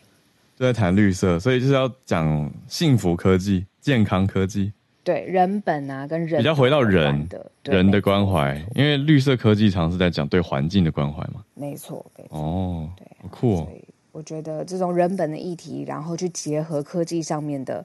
[0.58, 4.70] 就在谈绿色，所以就是要讲幸福科技、健康科技，
[5.02, 13.66] 对，人本啊，跟人比较回到人的人的关怀，因为绿色科技常是在讲对环境的关怀嘛，没错，没错，哦，对，好酷哦。
[13.66, 17.82] 所以我觉得这种人本的议题，然后去结合科技上面的。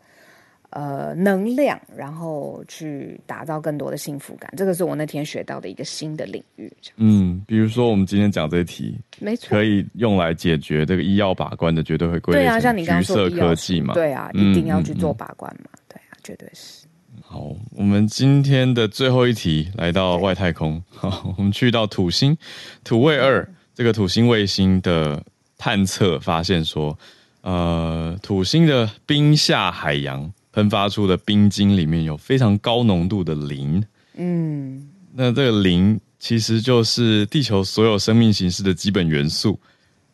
[0.72, 6.70] 呃，能量，然后去打造更多的幸福感，这个是我那天学到的一个新的领域。
[6.98, 12.42] 嗯，比如说我们今天讲这题，没错，可以用来解决这个医药把关的，绝对会归类。
[12.42, 16.86] 对啊，像你刚刚说橘色科技嘛，对啊，一定要去做把关嘛，嗯嗯、对啊，绝对是。
[17.22, 22.38] 好，我们今天的最后一题来到外太空，好，我们去到土星，
[22.84, 25.24] 土卫二、嗯、这个土星卫星的
[25.58, 26.98] 探测发现说，
[27.42, 30.30] 呃，土星的冰下海洋。
[30.56, 33.84] 喷发出的冰晶里面有非常高浓度的磷，
[34.16, 39.60] 嗯，那这个磷其实就是地球所有生命形式的基本元素，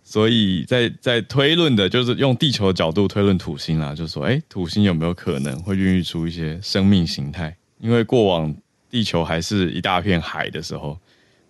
[0.04, 7.56] 所以在在推论的就是用地球的角度推论土星啦，就是说，哎，土星有没有可能会孕育出一些生命形态？
[7.80, 8.51] 因为过往
[8.89, 10.97] 地球还是一大片海的时候，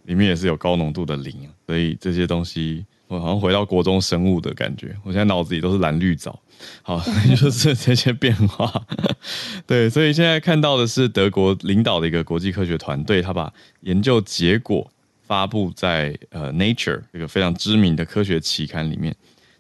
[0.04, 2.86] 里面也是有高浓度的磷，所以这些东西。
[3.12, 6.40] 我好像回到国中生物的感觉，我现在脑子里都是蓝绿藻，
[6.82, 6.98] 好，
[7.36, 8.72] 就是这些变化。
[9.68, 14.90] 对，所以现在看到的是德国领导的一个国际科学团队，他把研究结果
[15.28, 19.14] 发布在呃《Nature》这个非常知名的科学期刊里面。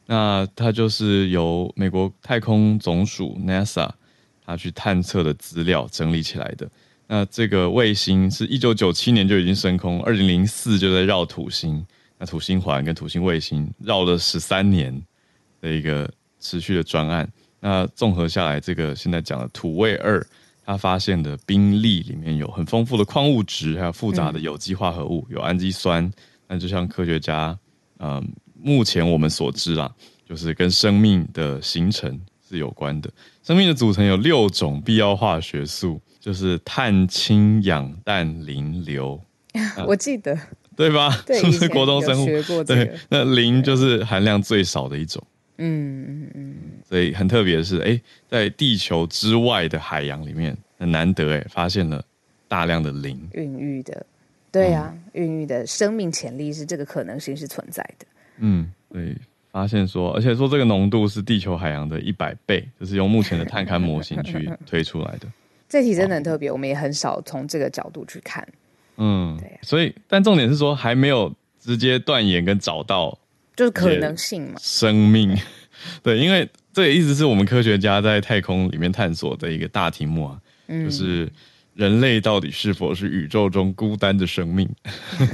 [0.05, 3.89] 那它就是由美国太空总署 NASA
[4.45, 6.69] 它去探测的资料整理起来的。
[7.07, 11.85] 那这个卫星是一九九七年就已经升空，二零零四就在绕土星。
[12.21, 14.95] 那土星环跟土星卫星绕了十三年
[15.59, 16.07] 的一个
[16.39, 17.27] 持续的专案，
[17.59, 20.23] 那综合下来，这个现在讲的土卫二，
[20.63, 26.11] 它发现的冰粒里面有很丰富的矿物质，还有复杂的有机化合物，有氨基酸。
[26.47, 27.57] 那就像科学家，
[27.97, 28.23] 嗯，
[28.61, 29.91] 目前我们所知啦，
[30.23, 33.09] 就是跟生命的形成是有关的。
[33.41, 39.19] 生命的组成有六种必要化学素，就是碳、氢、氧、氮、磷、硫。
[39.87, 40.37] 我记得。
[40.75, 41.21] 对吧？
[41.25, 42.25] 对，是不是国中生物？
[42.25, 45.21] 学过这个、对，那磷就是含量最少的一种。
[45.57, 46.55] 嗯嗯嗯。
[46.87, 52.03] 所以很特别的是，哎，在地球之外的海洋里面，很难得哎，发现了
[52.47, 53.19] 大量的磷。
[53.33, 54.05] 孕育的。
[54.51, 58.05] 对呀、啊，孕育的生命潜力是这个可能性是存在的。
[58.39, 59.15] 嗯，对，
[59.51, 65.27] 发现说，而且说这个浓度是地球海洋的一百倍，就是用目前的探勘模型去推出来的。
[65.69, 68.45] 这题真的很特别，我们也很少从这个角度去看。
[69.03, 73.17] 嗯，对、啊，所以，但重点是说，还没有直接断言跟找到，
[73.55, 75.35] 就是可能性嘛，生命。
[76.03, 80.37] 对，因为这也一直是我们科学家在太空里面探索的一个大题目啊，
[80.67, 81.27] 嗯、就是。
[81.73, 84.69] 人类到底是否是宇宙中孤单的生命，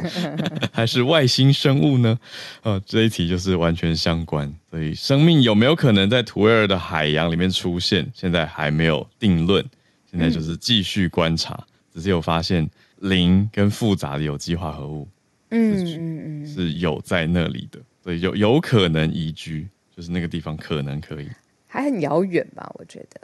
[0.71, 2.17] 还是外星生物呢？
[2.61, 4.47] 呃，这一题就是完全相关。
[4.69, 8.07] 所以，生命有没有可能在土卫二的海洋里面出现？
[8.13, 9.65] 现在还没有定论。
[10.09, 15.07] 现在就是继续观察，嗯、只是有发现磷跟复杂的有机化合物，
[15.49, 21.27] 嗯嗯嗯，是有在那里的，所以有有可能宜居，就是那个地方可能可以，
[21.67, 22.69] 还很遥远吧？
[22.79, 23.21] 我觉得，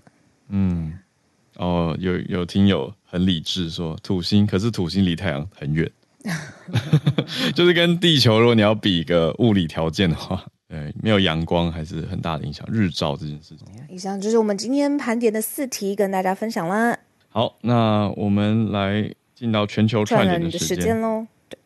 [0.49, 0.93] 嗯。
[1.57, 5.87] 哦，有有听友很理智说土星，可是土星离太阳很远，
[7.53, 12.67] 就是跟地球，如果你要比一个物理条件的话，呃，没有阳光还是很大的影响。
[12.71, 16.97] 日照这件事情，以上就是我们今天盘点的四题，跟大家分享啦。
[17.29, 21.25] 好，那我们来进到全球串联的时间喽。
[21.49, 21.57] 对，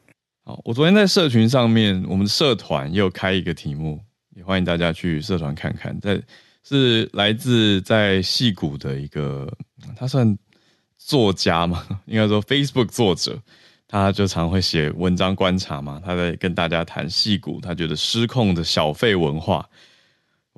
[0.43, 3.99] 好，我昨天在社群上面，我们社团也有开一个题目，
[4.36, 6.21] 也欢迎大家去社团看看，在。
[6.69, 9.49] 是来自在戏谷的一个，
[9.95, 10.38] 他算
[10.97, 11.88] 作家嘛？
[12.08, 13.41] 应该说 Facebook 作者，
[13.88, 16.01] 他就常会写文章观察嘛。
[16.06, 19.65] 他在跟大家谈戏谷，他觉得失控的小费文化。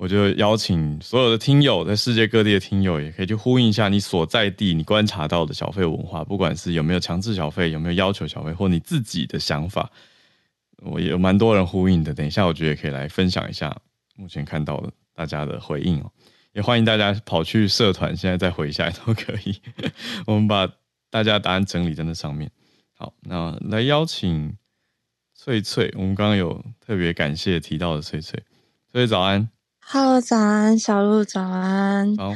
[0.00, 9.90] 我就邀请所有的听友，在世界各地的听友，也可以去呼应一下你所在地你观察到的小费文化，不管是有没有强制小费，有没有要求小费，或你自己的想法，
[10.78, 12.14] 我也有蛮多人呼应的。
[12.14, 13.78] 等一下，我觉得也可以来分享一下
[14.16, 14.90] 目前看到的。
[15.12, 16.10] 大家的回应哦，
[16.54, 19.60] 也欢迎大家跑去社团，现在再回一下都可以。
[20.26, 20.66] 我们把
[21.10, 22.50] 大家答案整理在那上面。
[22.96, 24.56] 好，那来邀请
[25.34, 28.42] 翠翠，我们刚刚有特别感谢提到的翠翠，
[28.90, 29.46] 翠翠早安。
[29.92, 32.16] Hello，早安，小鹿早安。
[32.16, 32.32] 好，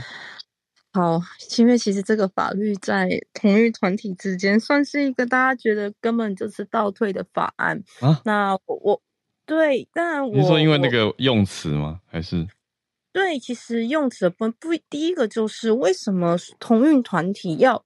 [0.92, 1.20] 好，
[1.56, 8.20] 因为其实这个法律在同运团体之间算是一个大家觉得根本就是倒退的法案啊。
[8.24, 9.02] 那我，我
[9.46, 12.00] 对，但我你说因为那个用词吗？
[12.10, 12.44] 还是？
[13.12, 17.84] 对，其实用词不不，第一个就是为什么同运团体要，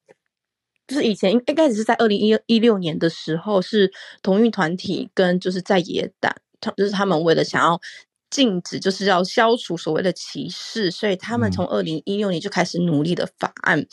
[0.86, 7.78] 就是以前应应该只是在二零一一六年的时候，是同运团体跟就是在野党，他就是他们为了想要。
[8.30, 13.78] 禁止就是要消除所谓的歧视，所以他们从二零一六年就开始努力的法案。
[13.80, 13.86] 嗯、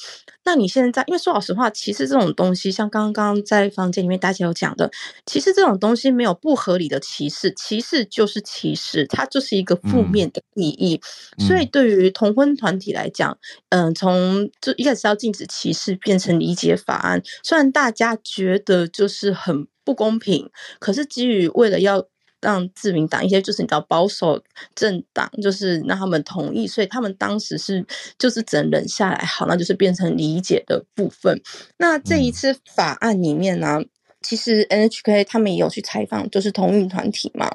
[0.43, 4.91] 那你现在，因为说老实话，歧视这种东西，像刚刚在房间里面大家有讲的，
[5.25, 10.99] 其实这种东西没有不合理的歧视，歧视就是歧视，它就是一个负面的意义。
[11.37, 13.37] 嗯、所以对于同婚团体来讲，
[13.69, 22.05] 嗯、呃，从就一开始要禁止歧视变成理解法案，虽然大家觉得就是很不公平，可是基于为了要。
[22.41, 24.41] 让自民党一些就是你知道保守
[24.75, 27.83] 政党，就是让他们同意，所以他们当时是
[28.19, 29.25] 就是只能忍下来。
[29.25, 31.41] 好，那就是变成理解的部分。
[31.77, 33.89] 那这一次法案里面呢，嗯、
[34.21, 37.49] 其实 NHK 他们也有去采访，就是同运团体嘛。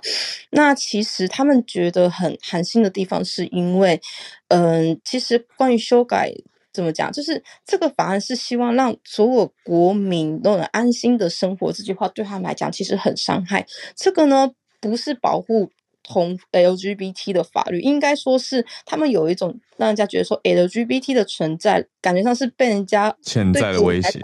[0.51, 4.01] 那其实他们觉得很寒心的地方，是因为，
[4.49, 6.33] 嗯、呃，其实关于修改
[6.73, 11.73] 怎么讲，就是这个法案是希望让所有国民都能安心的生活。
[11.73, 13.65] 这句话对他们来讲其实很伤害。
[13.95, 14.51] 这个呢？
[14.81, 15.71] 不是保护
[16.03, 24.21] 同 LGBT 的法律，应该说是他们有一种让人家觉得说 LGBT 的存在，感觉上是被人家潜在的威胁，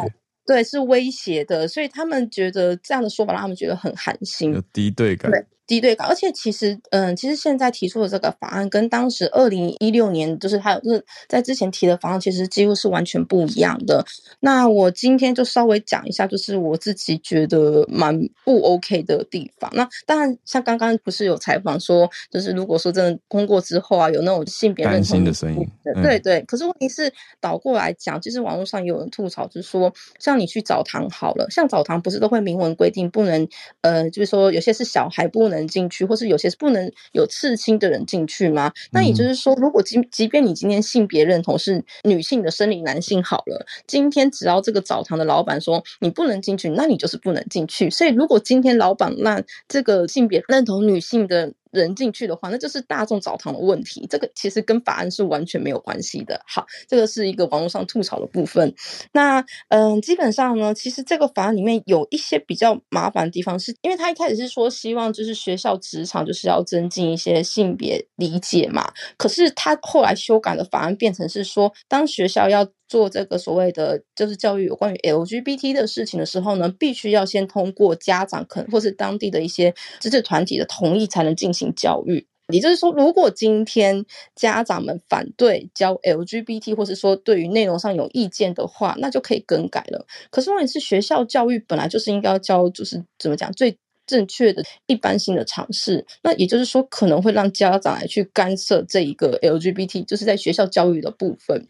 [0.46, 5.30] 对，是威胁的，所以他们觉得这样的说法让他们觉得很寒心，有敌对感。
[5.30, 14.04] 对敌对感，而且其实，嗯，其实现在提出的这个法案跟当时二零一六年，就是还有就是在之前提的法案，其实几乎是完全不一样的。
[14.38, 19.68] 那我今天就稍微讲一下，就是我自己觉得蛮不 OK 的地方。
[19.74, 26.40] 那当然，像刚刚不是有采访说，就是如果说真的通过之后啊，有那种性别认同的声音，嗯、对对。
[26.42, 33.48] 可是问题是倒过来讲，其实网络上有人吐槽，就是说，像你去澡堂好了，像澡堂不是都会明文规定不能，
[33.80, 35.55] 呃，就是说有些是小孩不能。
[35.56, 38.70] 能进去，或是有些是不能有刺青的人进去吗？
[38.92, 47.90] 那也就是说，如果即即便你今天性别认同是女性的生理男性好了，今天只要这个澡堂的老板说你不能进去，那你就是不能进去。
[47.90, 54.06] 所以，如果今天老板让这个性别认同女性的人进去的话，那就是大众澡堂的问题。
[54.08, 56.40] 这个其实跟法案是完全没有关系的。
[56.46, 58.74] 好，这个是一个网络上吐槽的部分。
[59.12, 68.92] 那嗯、基本上呢，其实这个法案里面有一些比较麻烦的地方是，是因为他一开始是说希望就是学校职场就是要增进一些性别理解嘛。
[69.16, 82.26] 可是他后来修改的法案变成是说，当学校要做这个所谓的就是教育有关于 LGBT 的事情的时候呢，必须要先通过家长可能或是当地的一些支持团体的同意才能进行教育。
[82.52, 84.04] 也就是说，如果今天
[84.36, 90.06] 家长们反对教 LGBT，或是说对于内容上有意见的话，那就可以更改了。
[90.30, 93.76] 可是问题是，学校教育本来就是应该要教，就是怎么讲最
[94.06, 96.06] 正确的一般性的常识。
[96.22, 101.66] 那也就是说，可能会让家长来去干涉这一个 LGBT，就是在学校教育的部分。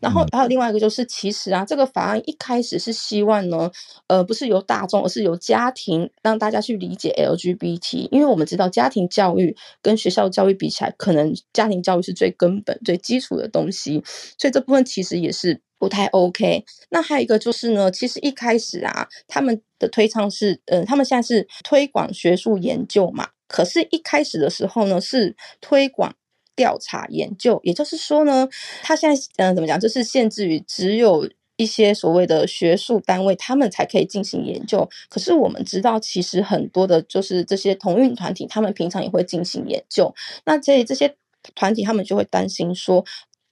[0.00, 3.70] 然后还有另外一个就是，其实啊，这个法案一开始是希望呢，
[4.06, 14.02] 呃，不是由大众，而是由家庭让大家去理解 LGBT，因为我们知道家庭教育跟学校教育比起来，可能家庭教育是最根本、最基础的东西，
[14.38, 16.64] 所以这部分其实也是不太 OK。
[16.90, 26.14] 那还有一个就是呢，其实一开始啊，他们的推倡是，呃，他们现在是推广学术研究嘛，可是一开始的时候呢，是推广。
[26.58, 28.48] 调查研究，也就是说呢，
[28.82, 34.88] 他现在嗯、怎么讲，就是限制于只有一些所谓的学术单位，他们才可以进行研究。
[35.08, 40.12] 可是我们知道，其实很多的，就是这些同运团体，他们平常也会进行研究。
[40.44, 41.14] 那这这些
[41.54, 43.04] 团体，他们就会担心说。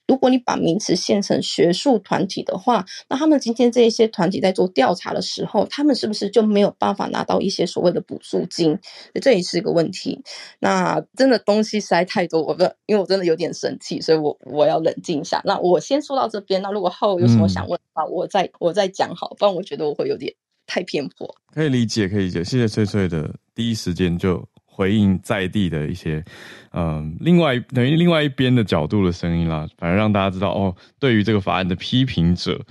[0.07, 8.79] 如果你把名词限成学术团体的话，那他们今天这一些团体在做调查的时候，他们是不是就没有办法拿到一些所谓的补助金？
[9.21, 10.23] 这也是一个问题。
[10.59, 15.41] 那真的东西实在太多，我不，因为我真的有点生气，所以我我要冷静一下。
[15.43, 16.61] 那我先说到这边。
[16.61, 20.33] 那如果后有什么想问的话，嗯、我再我再讲好，不然我觉得我会有点
[20.65, 21.35] 太偏颇。
[21.53, 22.43] 可以理解，可以理解。
[22.43, 24.47] 谢谢翠翠的第一时间就。
[24.77, 26.23] 回应在地的一些，
[26.71, 32.61] 嗯，另外等于另外一边的角度的声音啦，反正让大家知道哦，对于这个法案的批评者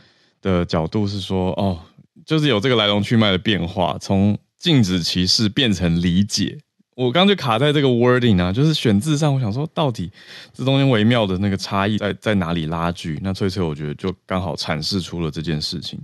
[0.41, 1.81] 的角度是说，哦，
[2.25, 6.57] 就是有这个来龙去脉的变化，从禁止歧视变成理解。
[6.95, 10.09] 我刚刚就卡在这个 wording 啊，就是选字上，我想说到底
[10.55, 13.19] 这中间微妙的那个差异在在哪里拉锯？
[13.21, 15.99] 那翠翠我觉得就刚好阐释出了这件事情。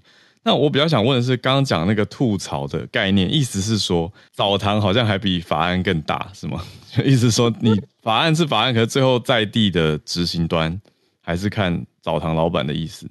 [0.44, 6.60] 那我比较想问的是，刚刚讲那个吐槽的概念，意思是说澡堂好像还比法案更大，是吗？
[7.04, 10.80] 意思说你法案是法案，可是最后在地的执行端
[11.20, 13.06] 还是看澡堂老板的意思。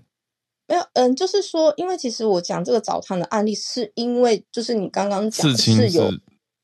[0.67, 6.11] 没有，嗯，就是说，因为其实我讲这个澡堂的案例，是因为就是你刚刚讲的是有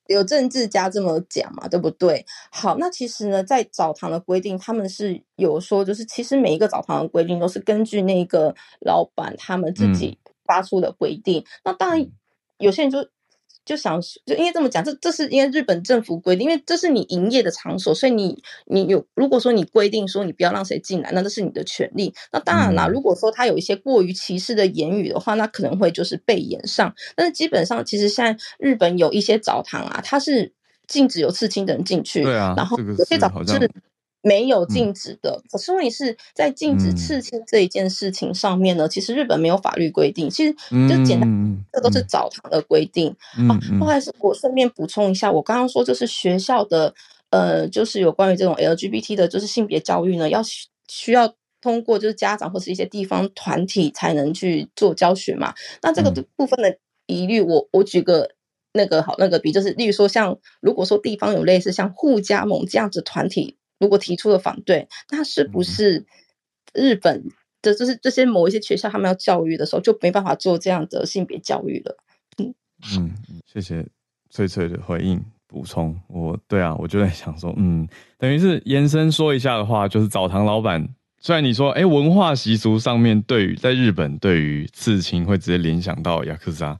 [0.07, 2.25] 有政治家这么讲嘛，对不对？
[2.51, 10.17] 好，那其实呢，在澡堂的规定，他们是有说，就是其实每一个澡堂的规定都是根据那个老板他们自己。
[10.47, 12.07] 发出的规定，那当然
[12.57, 13.07] 有些人就
[13.65, 22.13] 就想，就因为这么讲，这这是因为日本政府规定，因为这是你营业的场所，所以你你有如果说你规定说你不要让谁进来，那这是你的权利。
[22.31, 26.95] 那当然啦，如果说他有一些过于歧视的言语的话，那可能会就是被延上。
[27.15, 30.53] 但是基本上，其实现在日本有一些澡堂啊，它是
[30.87, 33.69] 禁止有刺青的人进去，对啊，然后有些澡堂是。
[34.27, 40.51] 没有禁止的，可是问题是在禁止刺青这一件事情上面呢，嗯、其实日本没有法律规定，其实
[40.89, 43.15] 就简单，嗯、这都是澡堂的规定。
[43.39, 46.93] 嗯、啊，不好意思，我顺便补充一下，我刚刚说就是学校的，
[47.29, 50.41] 呃，就是有关于这种 LGBT 的，就是性别教育呢，要
[50.89, 55.53] 需要通过就是家长或是一些地方团体才能去做教学嘛。
[55.81, 58.31] 那这个部分的疑虑，我我举个
[58.73, 63.55] 那个好那个比，就是例如说像如果说地方有类似像护家盟这样子团体。
[63.79, 66.05] 如果提出了反对，那是不是
[66.73, 67.23] 日本
[67.61, 71.97] 的，就是这些某一些学校，他们要教育的时候就没办法做这样的性别教育了？
[72.37, 72.53] 嗯
[72.95, 73.85] 嗯，谢谢
[74.29, 75.99] 翠翠的回应补充。
[76.07, 80.87] 我对啊，我就在想说，嗯，等于是延伸说一下的话，就是澡堂老板，
[81.19, 86.79] 虽然你说，哎，文化习俗上面对于在日本对于刺青会直接联想到雅克萨，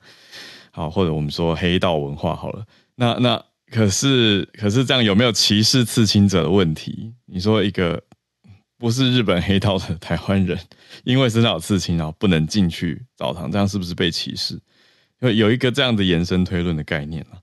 [0.71, 3.43] 好，或者我们说黑道文化好了，那那。
[3.71, 7.13] 可是，可是这样有没有歧视刺青者的问题？
[7.25, 8.01] 你说一个
[8.77, 10.57] 不是日本黑道的台湾人，
[11.03, 14.59] 因为身上有刺青，然后不能进去澡堂，这样是不是被歧视？
[15.19, 17.39] 有有一个这样的延伸推论的概念啊。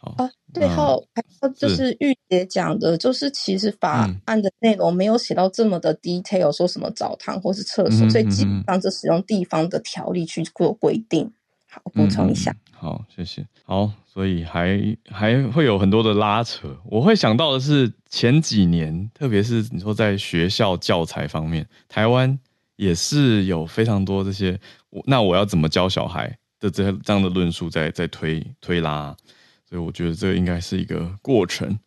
[0.00, 11.32] 好啊，最后还有就是玉姐讲的，就是其实法案的内容没有写到这么的 detail，说什么澡堂或是厕所，嗯、所以基本上就使用地方的条例去做规定。
[11.84, 12.54] 好，补充一下。
[12.72, 13.46] 好，谢谢。
[13.64, 16.68] 好，所以还还会有很多的拉扯。
[16.84, 22.38] 我会想到的是前几年，特别是你说在学校教材方面，台湾
[22.76, 24.58] 也是有非常多这些。
[25.06, 29.14] 那我要怎么教小孩的这这样的论述在在推推拉，
[29.68, 31.78] 所以我觉得这应该是一个过程。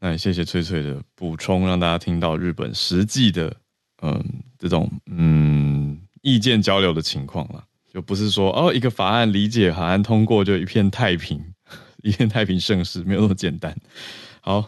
[0.00, 3.54] 那也谢谢翠翠的补充，让大家听到日本实际的
[4.02, 4.22] 嗯
[4.58, 7.64] 这种嗯意见交流的情况了。
[7.94, 11.40] 就不是说哦，一个法案理解法案通过就一片太平，
[12.02, 13.72] 一片太平盛世，没有那么简单。
[14.40, 14.64] 好，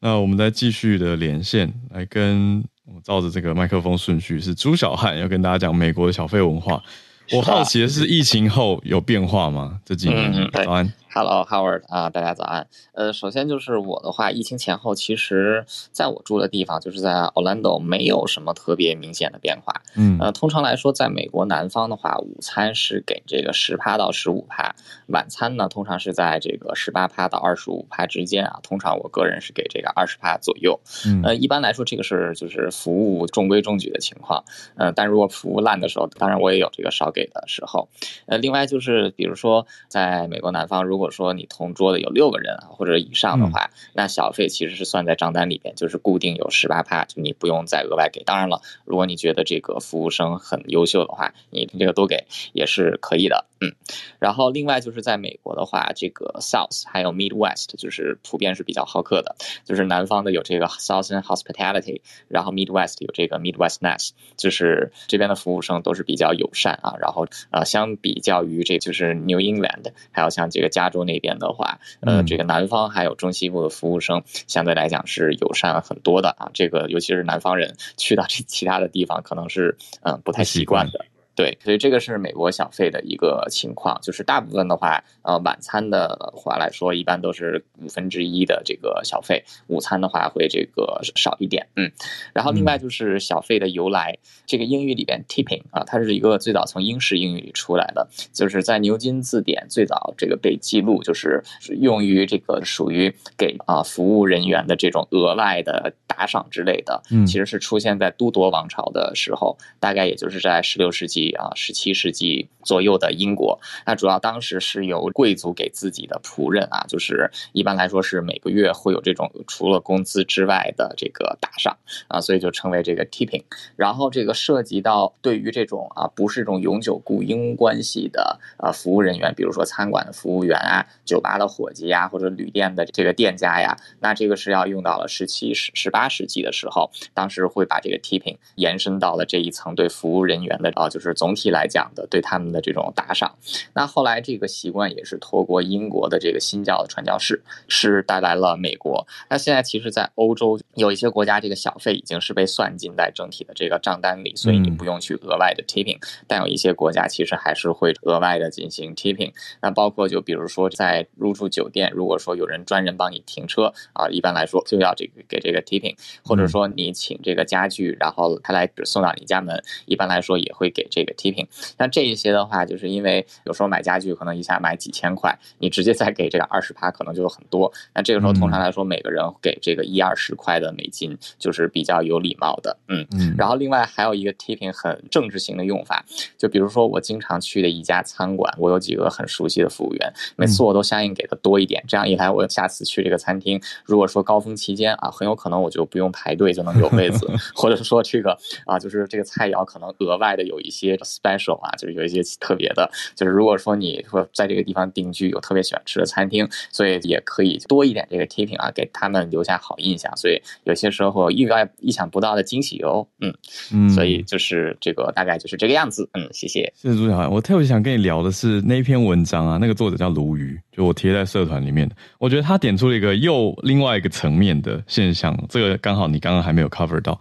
[0.00, 6.82] 那我们再继续的连线来跟我照着这个麦克风顺序是朱小汉要跟大家讲美国的小费文化。
[7.30, 9.78] 我好奇的是，疫情后有变化吗？
[9.84, 10.92] 这几年，嗯、早安。
[11.14, 12.66] Hello Howard 啊，大家早安。
[12.92, 19.80] 呃，首先就是我的话，疫情前后，其实在我住的地方，就是在 Orlando，没有什么特别明显的变化。
[19.94, 24.74] 嗯，呃，通常来说，在美国南方的话，午餐是给这个十趴到十五趴，
[25.06, 28.58] 晚餐呢，通常是在这个十八趴到二十五趴之间啊。
[28.64, 30.80] 通常我个人是给这个二十趴左右。
[31.06, 34.42] 嗯，呃，一般来说，这个是就是服务中规中矩的情况。
[34.74, 37.88] 呃，但如果服务烂的时候，当然我也有这个少给的时候。
[38.26, 48.22] 呃，另外就是比如说，在美国南方，如果说你同桌的有六个人啊或者以上的话，那小费其实是算在账单里边，就是固定有十八趴，就你不用再额外给。
[48.24, 53.46] 当然了，如果你觉得这个服务生很优秀的话，你这个多给也是可以的。
[53.60, 53.72] 嗯，
[54.18, 66.94] 然后另外就是在美国的话，这个 South 还有 Midwest 就是普遍是比较好客的，就是南方的有这个 Southern Hospitality，然后 Midwest 有这个 Midwest Nice，就是这边的服务生都是比较友善啊。
[67.00, 76.50] 然后呃，相比较于这就是 New England，还有像这个加州那边的话，呃，这个南方还有中西部的服务生相对来讲是友善很多的啊。
[76.54, 81.04] 这个尤其是南方人去到这其他的地方，可能是嗯不太习惯的。
[81.36, 91.90] 对，所以这个是美国小费的一个情况，就是大部分的话，呃，晚餐的话来说，一般都是五分之一的这个小费，午餐的话会这个少一点，嗯，
[92.32, 94.16] 然后另外就是小费的由来，
[94.46, 101.42] 这个英语里边 tipping 啊，它是一个最早从英式英语里出来的，就是在牛津字典最早这个被记录，就是
[101.80, 111.23] 用于这个属于给啊服务人员的这种额外的打赏之类的，嗯，其实是出现在都铎王朝的时候，大概也就是在十六世纪。
[111.32, 121.76] 啊，十七世纪左右的英国，那主要当时是由贵族给自己的仆人啊，就是一般来说是每个月会有这种除了工资之外的这个打赏
[122.08, 123.44] 啊，所以就称为这个 tipping。
[123.76, 141.13] 然后这个涉及到对于这种啊不是这种永久雇佣关系的啊服务人员，比如说餐馆的服务员啊、酒吧的伙计呀，或者旅店的这个店家呀，那这个是要用到了十七、十十八世纪的时候，当时会把这个 tipping 延伸到了这一层对服务人员的啊，就是。
[141.14, 143.36] 总体来讲的，对他们的这种打赏，
[143.74, 149.06] 那后来这个习惯也是透过英国的这个新教的传教士，是带来了美国。
[149.30, 155.98] 那现在其实，在欧洲有一些国家，这个小费已经是被算进在整体的这个账单里，所以你不用去额外的 tipping。
[156.26, 159.32] 但有一些国家其实还是会额外的进行 tipping。
[159.62, 171.14] 那包括就比如说在入住酒店，如果说有人专人帮你停车啊，一般来说就要这个给这个 tipping，或者说你请这个家具，然后他来送到你家门，一般来说也会给这个。
[171.14, 171.46] tipping，
[171.78, 177.72] 那这一些的话，就是因为有时候买家具可能一下买几千块，你直接再给这个二十趴，可能就很多。
[177.94, 182.76] 那这个时候通常来说，每个人给这个一二十块的美金，就是比较有礼貌的。
[182.88, 183.34] 嗯嗯。
[183.38, 186.04] 然后另外还有一个 tipping 很政治型的用法，
[186.36, 191.82] 就比如说我经常去的一家餐馆，我有几个很熟悉的服务员，每次我都相应给的多一点。
[191.86, 198.36] 这样一来，我下次去这个餐厅，如果说高峰期间啊，很有可能我就不用排队就能有位子， 或者说这个
[198.66, 200.93] 啊，就是这个菜肴可能额外的有一些。
[200.98, 210.14] Special 啊，就是有一些特别的，就是如果说你说在这个地方定居，有特别喜欢吃的餐厅，所以也可以多一点这个 tipping 啊，给他们留下好印象。
[210.16, 213.34] 所以有些时候意外、意想不到的惊喜哦，嗯
[213.72, 216.72] 嗯，所以就是这个大概就是这个样子，嗯，谢谢。
[216.76, 227.20] 谢谢朱小汉，我特别想跟你聊的是那篇文章啊，那个作者叫鲈鱼，就我贴在社团里面的，我觉得他点出了一个又另外一个层面的现象，这个刚好你刚刚还没有 cover 到。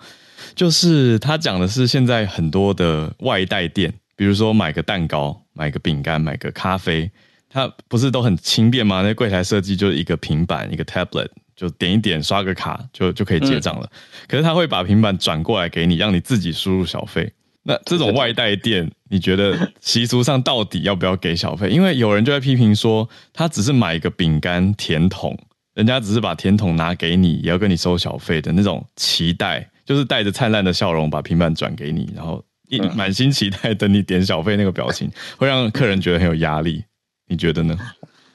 [0.55, 7.09] 就是他讲的是现在很多的外带店，比如说买个蛋糕、买个饼干、买个咖啡，
[7.49, 9.01] 它不是都很轻便吗？
[9.01, 13.87] 那柜台设计就是一个平板、一个 tablet，就点一点刷个卡就就可以结账了。
[13.91, 17.31] 嗯、可是他会把平板转过来给你，让你自己输入小费。
[17.65, 21.69] 那这种外带店，你觉得习俗上到底要不要给小费？
[21.69, 25.37] 因为有人就在批评说，他只是买一个饼干甜筒，
[25.73, 29.69] 人家只是把甜筒拿给你，也要跟你收小费的那种期待。
[29.85, 36.83] 就是带着灿烂的笑容把平板转给你，然后一满心期待等你点小费那个表情，会让客人觉得很有压力。
[37.27, 37.77] 你觉得呢？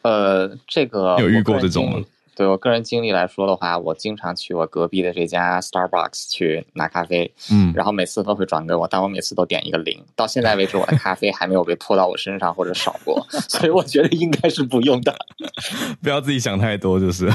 [0.03, 2.05] 呃，这个有遇过这种吗？
[2.34, 10.01] 对我个人经历来说的话，我经常去我隔壁的这家 Starbucks 去拿咖啡，嗯，然后每次都会转给我，但我每次都点一个零。
[10.14, 15.14] 到现在为止，我的咖啡还没有被泼到我身上或者少过， 所以我觉得应该是不用的。
[16.01, 17.28] 不要自己想太多，就是。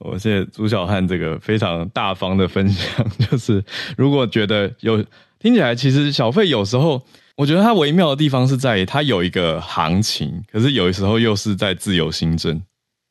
[0.00, 3.62] 我谢谢朱小汉这个非常大方的分享， 就是
[3.96, 5.04] 如果觉得有
[5.38, 7.00] 听起来，其实小费有时候，
[7.36, 12.60] 我觉得它微妙的地方是在于它有一个行情，可是有时候又是在自由新增。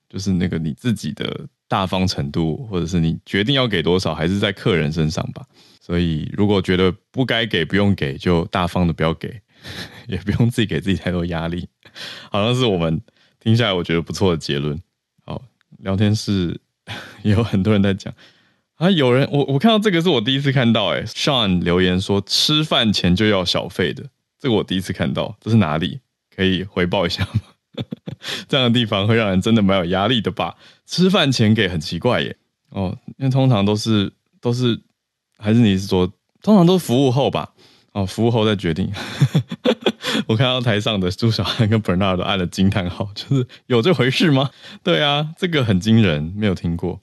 [0.10, 5.46] 就是那个你自己的大方程度，或者是你决定要给多少，还是在客人身上吧。
[5.80, 9.40] 所以如果觉得不该给，不用给，就大方的不要给，
[10.10, 11.70] 也不用自己给自己太多压力。
[12.32, 13.00] 好像是我们
[13.40, 14.82] 听下来我觉得不错的结论。
[15.24, 15.40] 好，
[15.78, 16.60] 聊天室
[17.24, 18.14] 也 有很多人在讲
[18.76, 24.06] 啊，有人我我看到这个是我第一次看到，诶 Sean 留言说吃饭前就要小费的，
[24.40, 26.00] 这个我第一次看到，这是哪里？
[26.36, 27.42] 可以回报一下吗？
[28.48, 30.56] 这样的地方会让人真的蛮有压力的吧？
[30.86, 32.36] 吃饭前给很奇怪耶。
[32.70, 34.80] 哦，因为通常都是都是，
[35.38, 36.12] 还是你是说
[36.42, 37.52] 通常都是服务后吧？
[37.92, 38.90] 哦，服务后再决定。
[40.28, 44.50] 我看到台上的朱小汉跟 Bernard 都按了惊叹号，就是有这回事吗？
[44.84, 47.00] 对啊，这个很惊人，没有听过。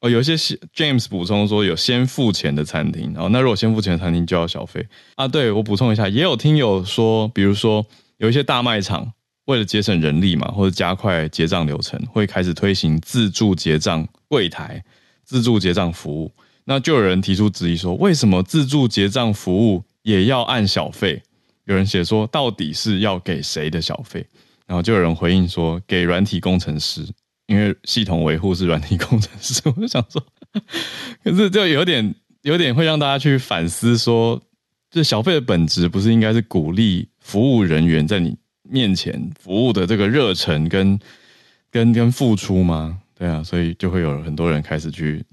[0.00, 0.34] 哦，有一些
[0.74, 4.86] James 补充说有先付钱的餐厅，哦，那如果先付钱的餐厅就要小费
[5.16, 5.28] 啊？
[5.28, 7.84] 对，我补充一下，也有听友说，比如说
[8.18, 9.12] 有一些大卖场。
[9.46, 14.80] 为了节省人力嘛，或者加快结账流程，会开始推行自助结账柜台、
[15.24, 16.32] 自助结账服务。
[16.66, 21.20] 那就有人提出质疑说，为什么自助结账服务也要按小费？
[21.70, 24.26] 有人写说，到底是要给谁的小费？
[24.66, 27.06] 然后就有人回应说，给软体工程师，
[27.46, 29.62] 因为系统维护是软体工程师。
[29.70, 30.20] 我就想说，
[31.22, 32.12] 可是就有点
[32.42, 34.42] 有点会让大家去反思说，
[34.90, 40.98] 这小费的本质不是应该是鼓励服务人员在你面前服务的这个热忱跟
[41.70, 43.00] 跟跟付出吗？
[43.16, 45.24] 对啊，所以就会有很多人开始去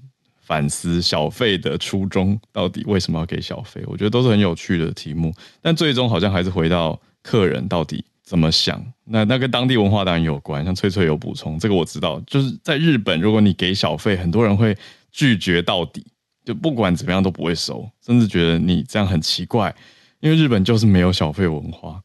[0.48, 3.82] 反思小费的初衷到底为什么要给小费？
[3.86, 5.30] 我觉得都是很有趣的题目，
[5.60, 8.82] 但最终好像还是回到客人到底怎么想。
[9.04, 14.74] 那那跟当地文化当然有关，像翠翠有补充，这个我知道，就是在日本，如果你给小费，很多人会
[15.12, 16.06] 拒绝到底，
[16.46, 19.74] 就不管怎么样都不会收，甚至觉得你这样很奇怪，
[20.20, 22.00] 因为日本就是没有小费文化。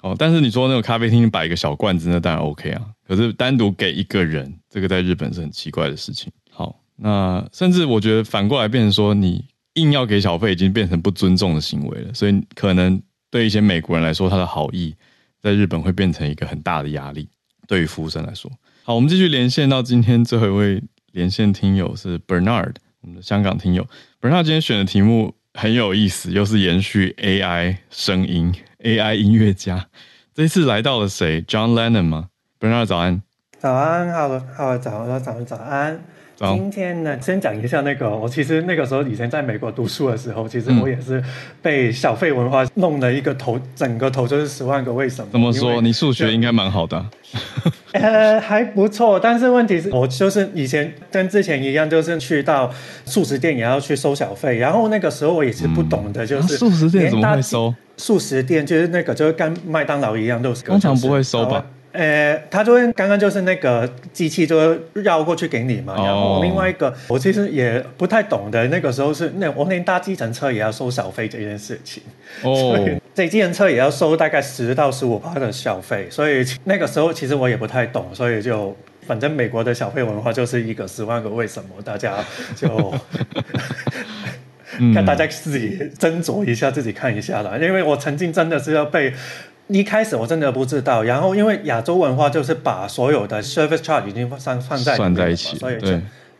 [0.00, 2.82] 哦，但是你说那个咖啡厅摆一个小罐子，那当然 OK 啊。
[3.06, 6.32] 可是单独给一个人，这个在日本是很奇怪的事情。
[6.96, 12.14] 那甚至我觉得反过来变成说，你硬要给小费，已经变成不尊重的行为了。
[12.14, 14.94] 所以可能对一些美国人来说，他的好意
[15.40, 17.28] 在日本会变成一个很大的压力，
[17.66, 18.50] 对于服务生来说。
[18.84, 20.82] 好，我们继续连线到今天最后一位
[21.12, 23.86] 连线听友是 Bernard，我们的香港听友。
[24.20, 28.54] Bernard 今天选的题目很有意思，又是延续 AI 声音。
[28.82, 29.86] AI 音乐家，
[30.34, 32.28] 这次来到了谁？John Lennon 吗
[32.58, 33.22] ？Bernard 早安。
[33.60, 36.02] 早安，好，好了，早，早，早，早安。
[36.56, 41.22] 今天呢，先讲一下那个，我其实那个时候以前在美国读书的时候，其实我也是
[41.60, 45.28] 被小费文化弄了一个头，整个头就是十万个为什么。
[45.30, 45.80] 怎么说？
[45.80, 47.10] 你数学应该蛮好的啊。
[47.92, 52.70] 呃，还不错，但是问题是我就是以前跟之前一样，就是去到
[53.04, 57.74] 素食店也要去收小费，然后那个时候我也是不懂的，就是素食店怎么会收？
[57.98, 61.64] 素食店就是那个，就是跟麦当劳一样，都是通常不会收吧？
[61.92, 66.96] 呃，他就会刚刚就是那个机器就绕过去给你嘛，然后另外一个、oh.
[67.08, 72.02] 我其实也不太懂的，那个时候是那我连搭计程车也要收小费这件事情
[72.42, 72.56] ，oh.
[72.56, 78.74] 所以这计程车也要收大概十到十五趴的小费，所以那个时候其实我也不太懂，所以就
[79.06, 82.24] 反正美国的小费文化就是一个十万个为什么，大家
[82.56, 82.94] 就
[84.94, 89.12] 看大家自己斟酌一下，自己看一下了，因为我曾经真的是要被。
[89.72, 95.88] 一开始我真的不知道，然后因为亚洲文化就是把所有的 service charge 已经放放在算在一起，所以就。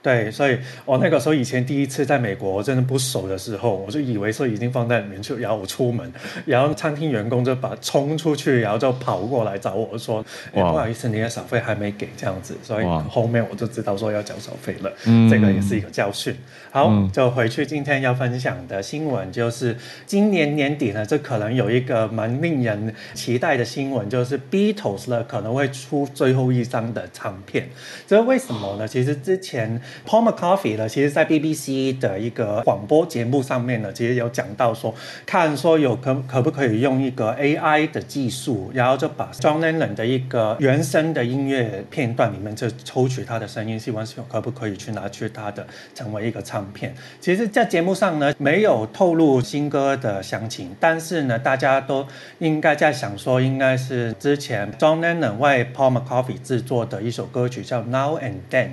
[0.03, 6.13] 对，所以我那个时候以前第一次在美国，我真的不熟的时候，我就以为说已经放在里面去，然后我出门，
[6.45, 10.19] 然后餐厅员工就把冲出去，然后就跑过来找我说
[10.53, 14.93] ：“哎，不好意思，你的小费还没给。”这样子，所以后面我就知道说要交小费了。
[15.31, 16.35] 这个也是一个教训。
[16.73, 27.69] 好，就回去今天要分享的新闻就是今年年底呢，这可能有一个蛮令人期待的新闻，就是 Beatles 呢可能会出最后一张的唱片。
[28.09, 28.89] 这为什么呢？
[28.89, 29.81] 其实之前。
[30.07, 34.95] Paul McCartney 呢，其实，在 BBC 的一个广播节目上面呢，其实有讲到说，
[35.27, 46.95] 看说有可可不可以用一个 AI 的技术，然后就把 John Lennon 的一个原声的音乐片段里面就抽取他的声音，希望可不可以去拿去他的成为一个唱片。
[47.21, 52.07] 其实，在节目上呢，没有透露新歌的详情，但是呢，大家都
[52.39, 58.71] 应该在想说，应该是之前 John Lennon 为 Paul McCartney 制作的一首歌曲叫 Now and Then。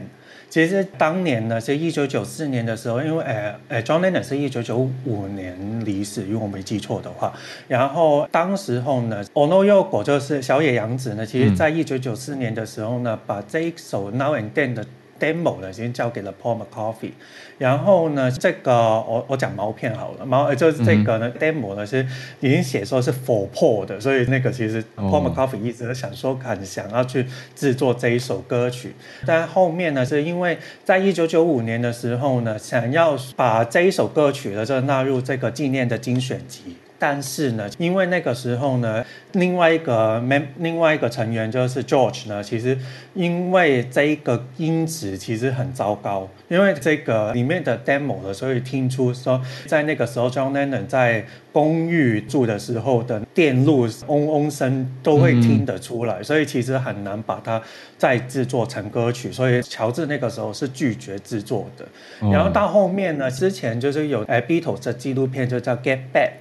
[0.49, 7.31] 其实当年呢，是一九九四年的时候，因为呃呃，John Lennon 是一九九五年离世，如果我没记错的话。
[7.67, 14.83] 然后当时候呢，Ono Yoko 就是小野洋子呢，其实在一九九四年的时候呢，把这一首 Now and Then 的
[15.19, 17.11] demo 呢，已经交给了 Paul McAfee。
[17.57, 22.07] 然后呢，这个我我讲毛片好了，毛就是这个呢、嗯、demo 呢是
[22.39, 28.95] 已经写说是 for Paul 的，所以那个其实 Paul McAfee 一直想说很想要去制作这一首歌曲，
[29.25, 36.77] 但后面呢是因为在一九九五年的时候呢，想要把这一首歌曲呢就纳入这个纪念的精选集。
[36.99, 40.21] 但是呢，因为那个时候呢，另外一个
[40.57, 42.77] 另外一个成员就是 George 呢，其实
[43.13, 57.61] 因为这一个音质其实很糟糕，因为这个里面的 demo 的，所以听出说在那个时候 John Lennon 在公寓住的时候的电路嗡嗡声都会听得出来，所以其实很难把它
[57.97, 61.85] 再制作成歌曲，所以乔治那个时候是拒绝制作的。
[62.29, 66.31] 然后到后面呢，之前就是有哎 Beatles 的纪录片就叫 Get Back。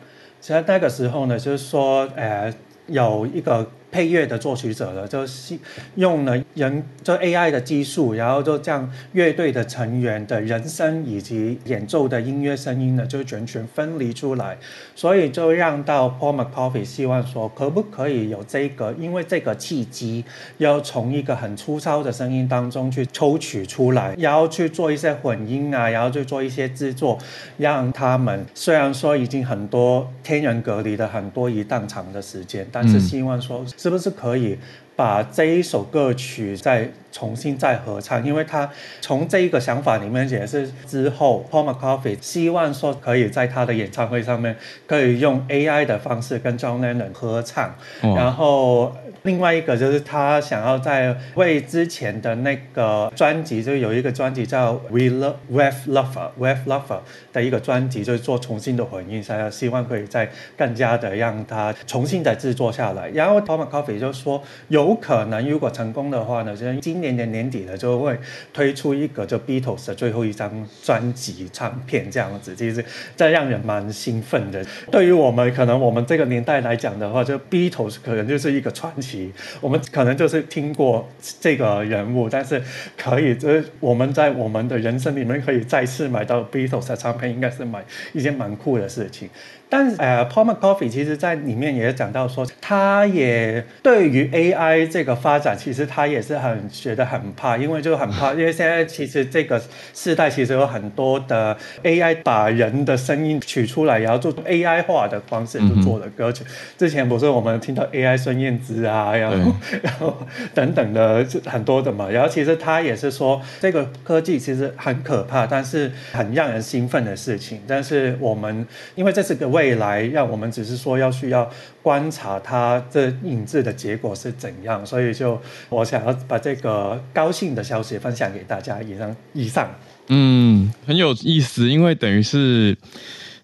[0.41, 2.53] 其实那个时候呢，就是说，呃，
[2.87, 3.67] 有一个。
[3.91, 5.59] 配乐的作曲者了，就是
[5.95, 14.59] 用了人就 AI 的技术，然后就将乐队的成员的人声以及演奏的音乐声音呢，就完全分离出来，
[14.95, 20.23] 所以就让到 Paul McCartney 希望说，可不可以有这个，因为这个契机，
[20.59, 27.19] 要从一个很粗糙的声音当中去抽取出来，然后去做一些混音啊，然后去做一些制作，
[27.57, 33.65] 让他们虽然说已经很多天人隔离的很多一档长的时间，但是希望说。
[33.79, 34.59] 是不是可以
[34.99, 38.27] 把这一首歌曲再重新再合唱？
[38.27, 38.69] 因为他
[39.01, 44.57] 从这一个想法里面也是之后，Paul McCartney 希望说可以在他的演唱会上面
[44.89, 47.73] 可以用 AI 的方式跟 John Lennon 合唱，
[48.03, 48.93] 然后。
[49.25, 57.01] 另外一个就是他想要在为之前的那个专辑，就有一个专辑叫 We Love With Lover With Lover
[57.33, 63.09] 的一个专辑，就是做重新的混音，想要希望可以再更加的让它重新的制作下来。
[63.09, 68.19] 然后 Paul McCartney 就说，有有可能如果成功的话呢，就今年的年底呢就会
[68.53, 72.85] 推出一个就 Beatles 的最后一张专辑唱片这样子，其实
[73.17, 74.65] 这让人蛮兴奋的。
[74.91, 79.33] 对于我们可能我们这个年代来讲的话，就 Beatles 可能就是一个传奇。
[79.61, 81.09] 我们可能就是听过
[81.41, 82.63] 这个人物，但是
[82.97, 89.29] 可以，就是我们在我们的人生里面可以再次买到 Beatles 的唱片，应该是买一件蛮酷的事情。
[89.71, 99.61] 但是，呃，Paul McCoffee 其实在里面也讲到说，他也对于 AI 这个发展，其实他也是很觉得很怕，因为就很怕， 因为现在其实这个
[99.93, 106.43] 时代其实有很多的 AI 把人的声音取出来，然后做 AI 化的方式就做了歌曲。
[106.45, 109.53] 嗯、之前不是我们听到 AI 孙燕姿啊，然后
[109.83, 110.17] 然后
[110.55, 117.61] 等等的很多的嘛，然后其实他也是说，这个科技其实很可怕，但是很让人兴奋的事情。
[117.67, 119.58] 但是我们因为这是个。
[119.59, 121.51] 未来让我们只是说要需要
[121.83, 128.81] 观察它这影子的结果是怎样，所以就我想要把这个高兴的消息分享给大家。
[128.81, 129.69] 以上，以上，
[130.07, 132.79] 嗯，很有意思，因为等于是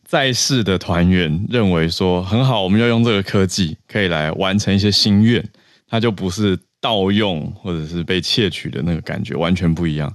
[0.04, 5.44] 在世的团员认为说很好，我们要用这个科技可以来完成一些心愿，
[5.88, 10.14] 它就不是盗用或者是被窃取的那个感觉，完全不一样。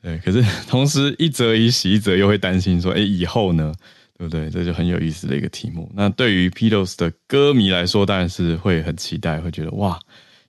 [0.00, 3.74] 对，可是同时一则以喜，一则又会担心说，哎，以后呢？
[4.20, 4.50] 对不对？
[4.50, 5.90] 这就很有意思的一个题目。
[5.94, 9.98] 那对于 Beatles 的歌迷来说，当然是会很期待，会觉得哇，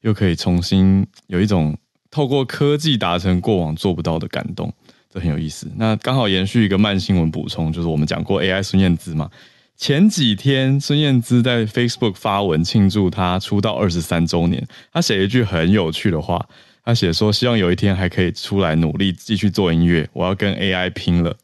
[0.01, 1.77] 又可以重新有一种
[2.09, 4.73] 透过科技达成过往做不到的感动，
[5.09, 5.71] 这很有意思。
[5.77, 9.31] 那刚好延续一个慢新闻补充，就是我们讲过 AI 孙燕姿嘛。
[9.77, 16.45] 前几天孙燕姿在 Facebook 发文庆祝她出道二十三周年，她写一句很有趣的话，
[16.83, 21.37] 她写说希望有一天还可以出来努力继续做音乐，我要跟 AI 拼了。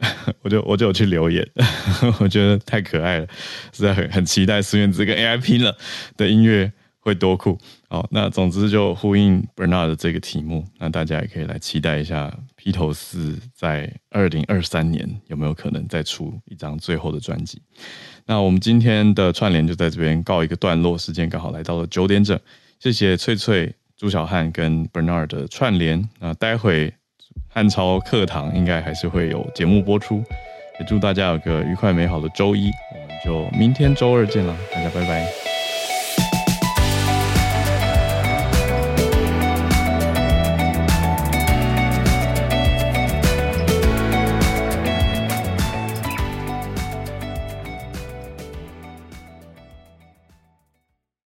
[0.42, 1.46] 我就我就有去留言，
[2.20, 3.26] 我觉得太可爱了，
[3.72, 5.76] 实在很很期待孙燕姿跟 AI 拼了
[6.16, 7.58] 的音乐会多酷。
[7.88, 17.60] 好，那总之就呼应 Bernard 的这个题目，那大家也可以来期待一下披头士在二零二三年有没有可能再出一张最后的专辑。
[18.26, 22.38] 那我们今天的串联就在这边告一个段落，时间刚好来到了九点整，
[22.78, 26.08] 谢谢翠翠、朱小汉跟 Bernard 的串联。
[26.20, 26.94] 那待会。
[27.52, 30.22] 汉朝课堂应该还是会有节目播出，
[30.78, 35.59] 也祝大家有个愉快美好的周一，我们就明天周二见了，大家拜拜。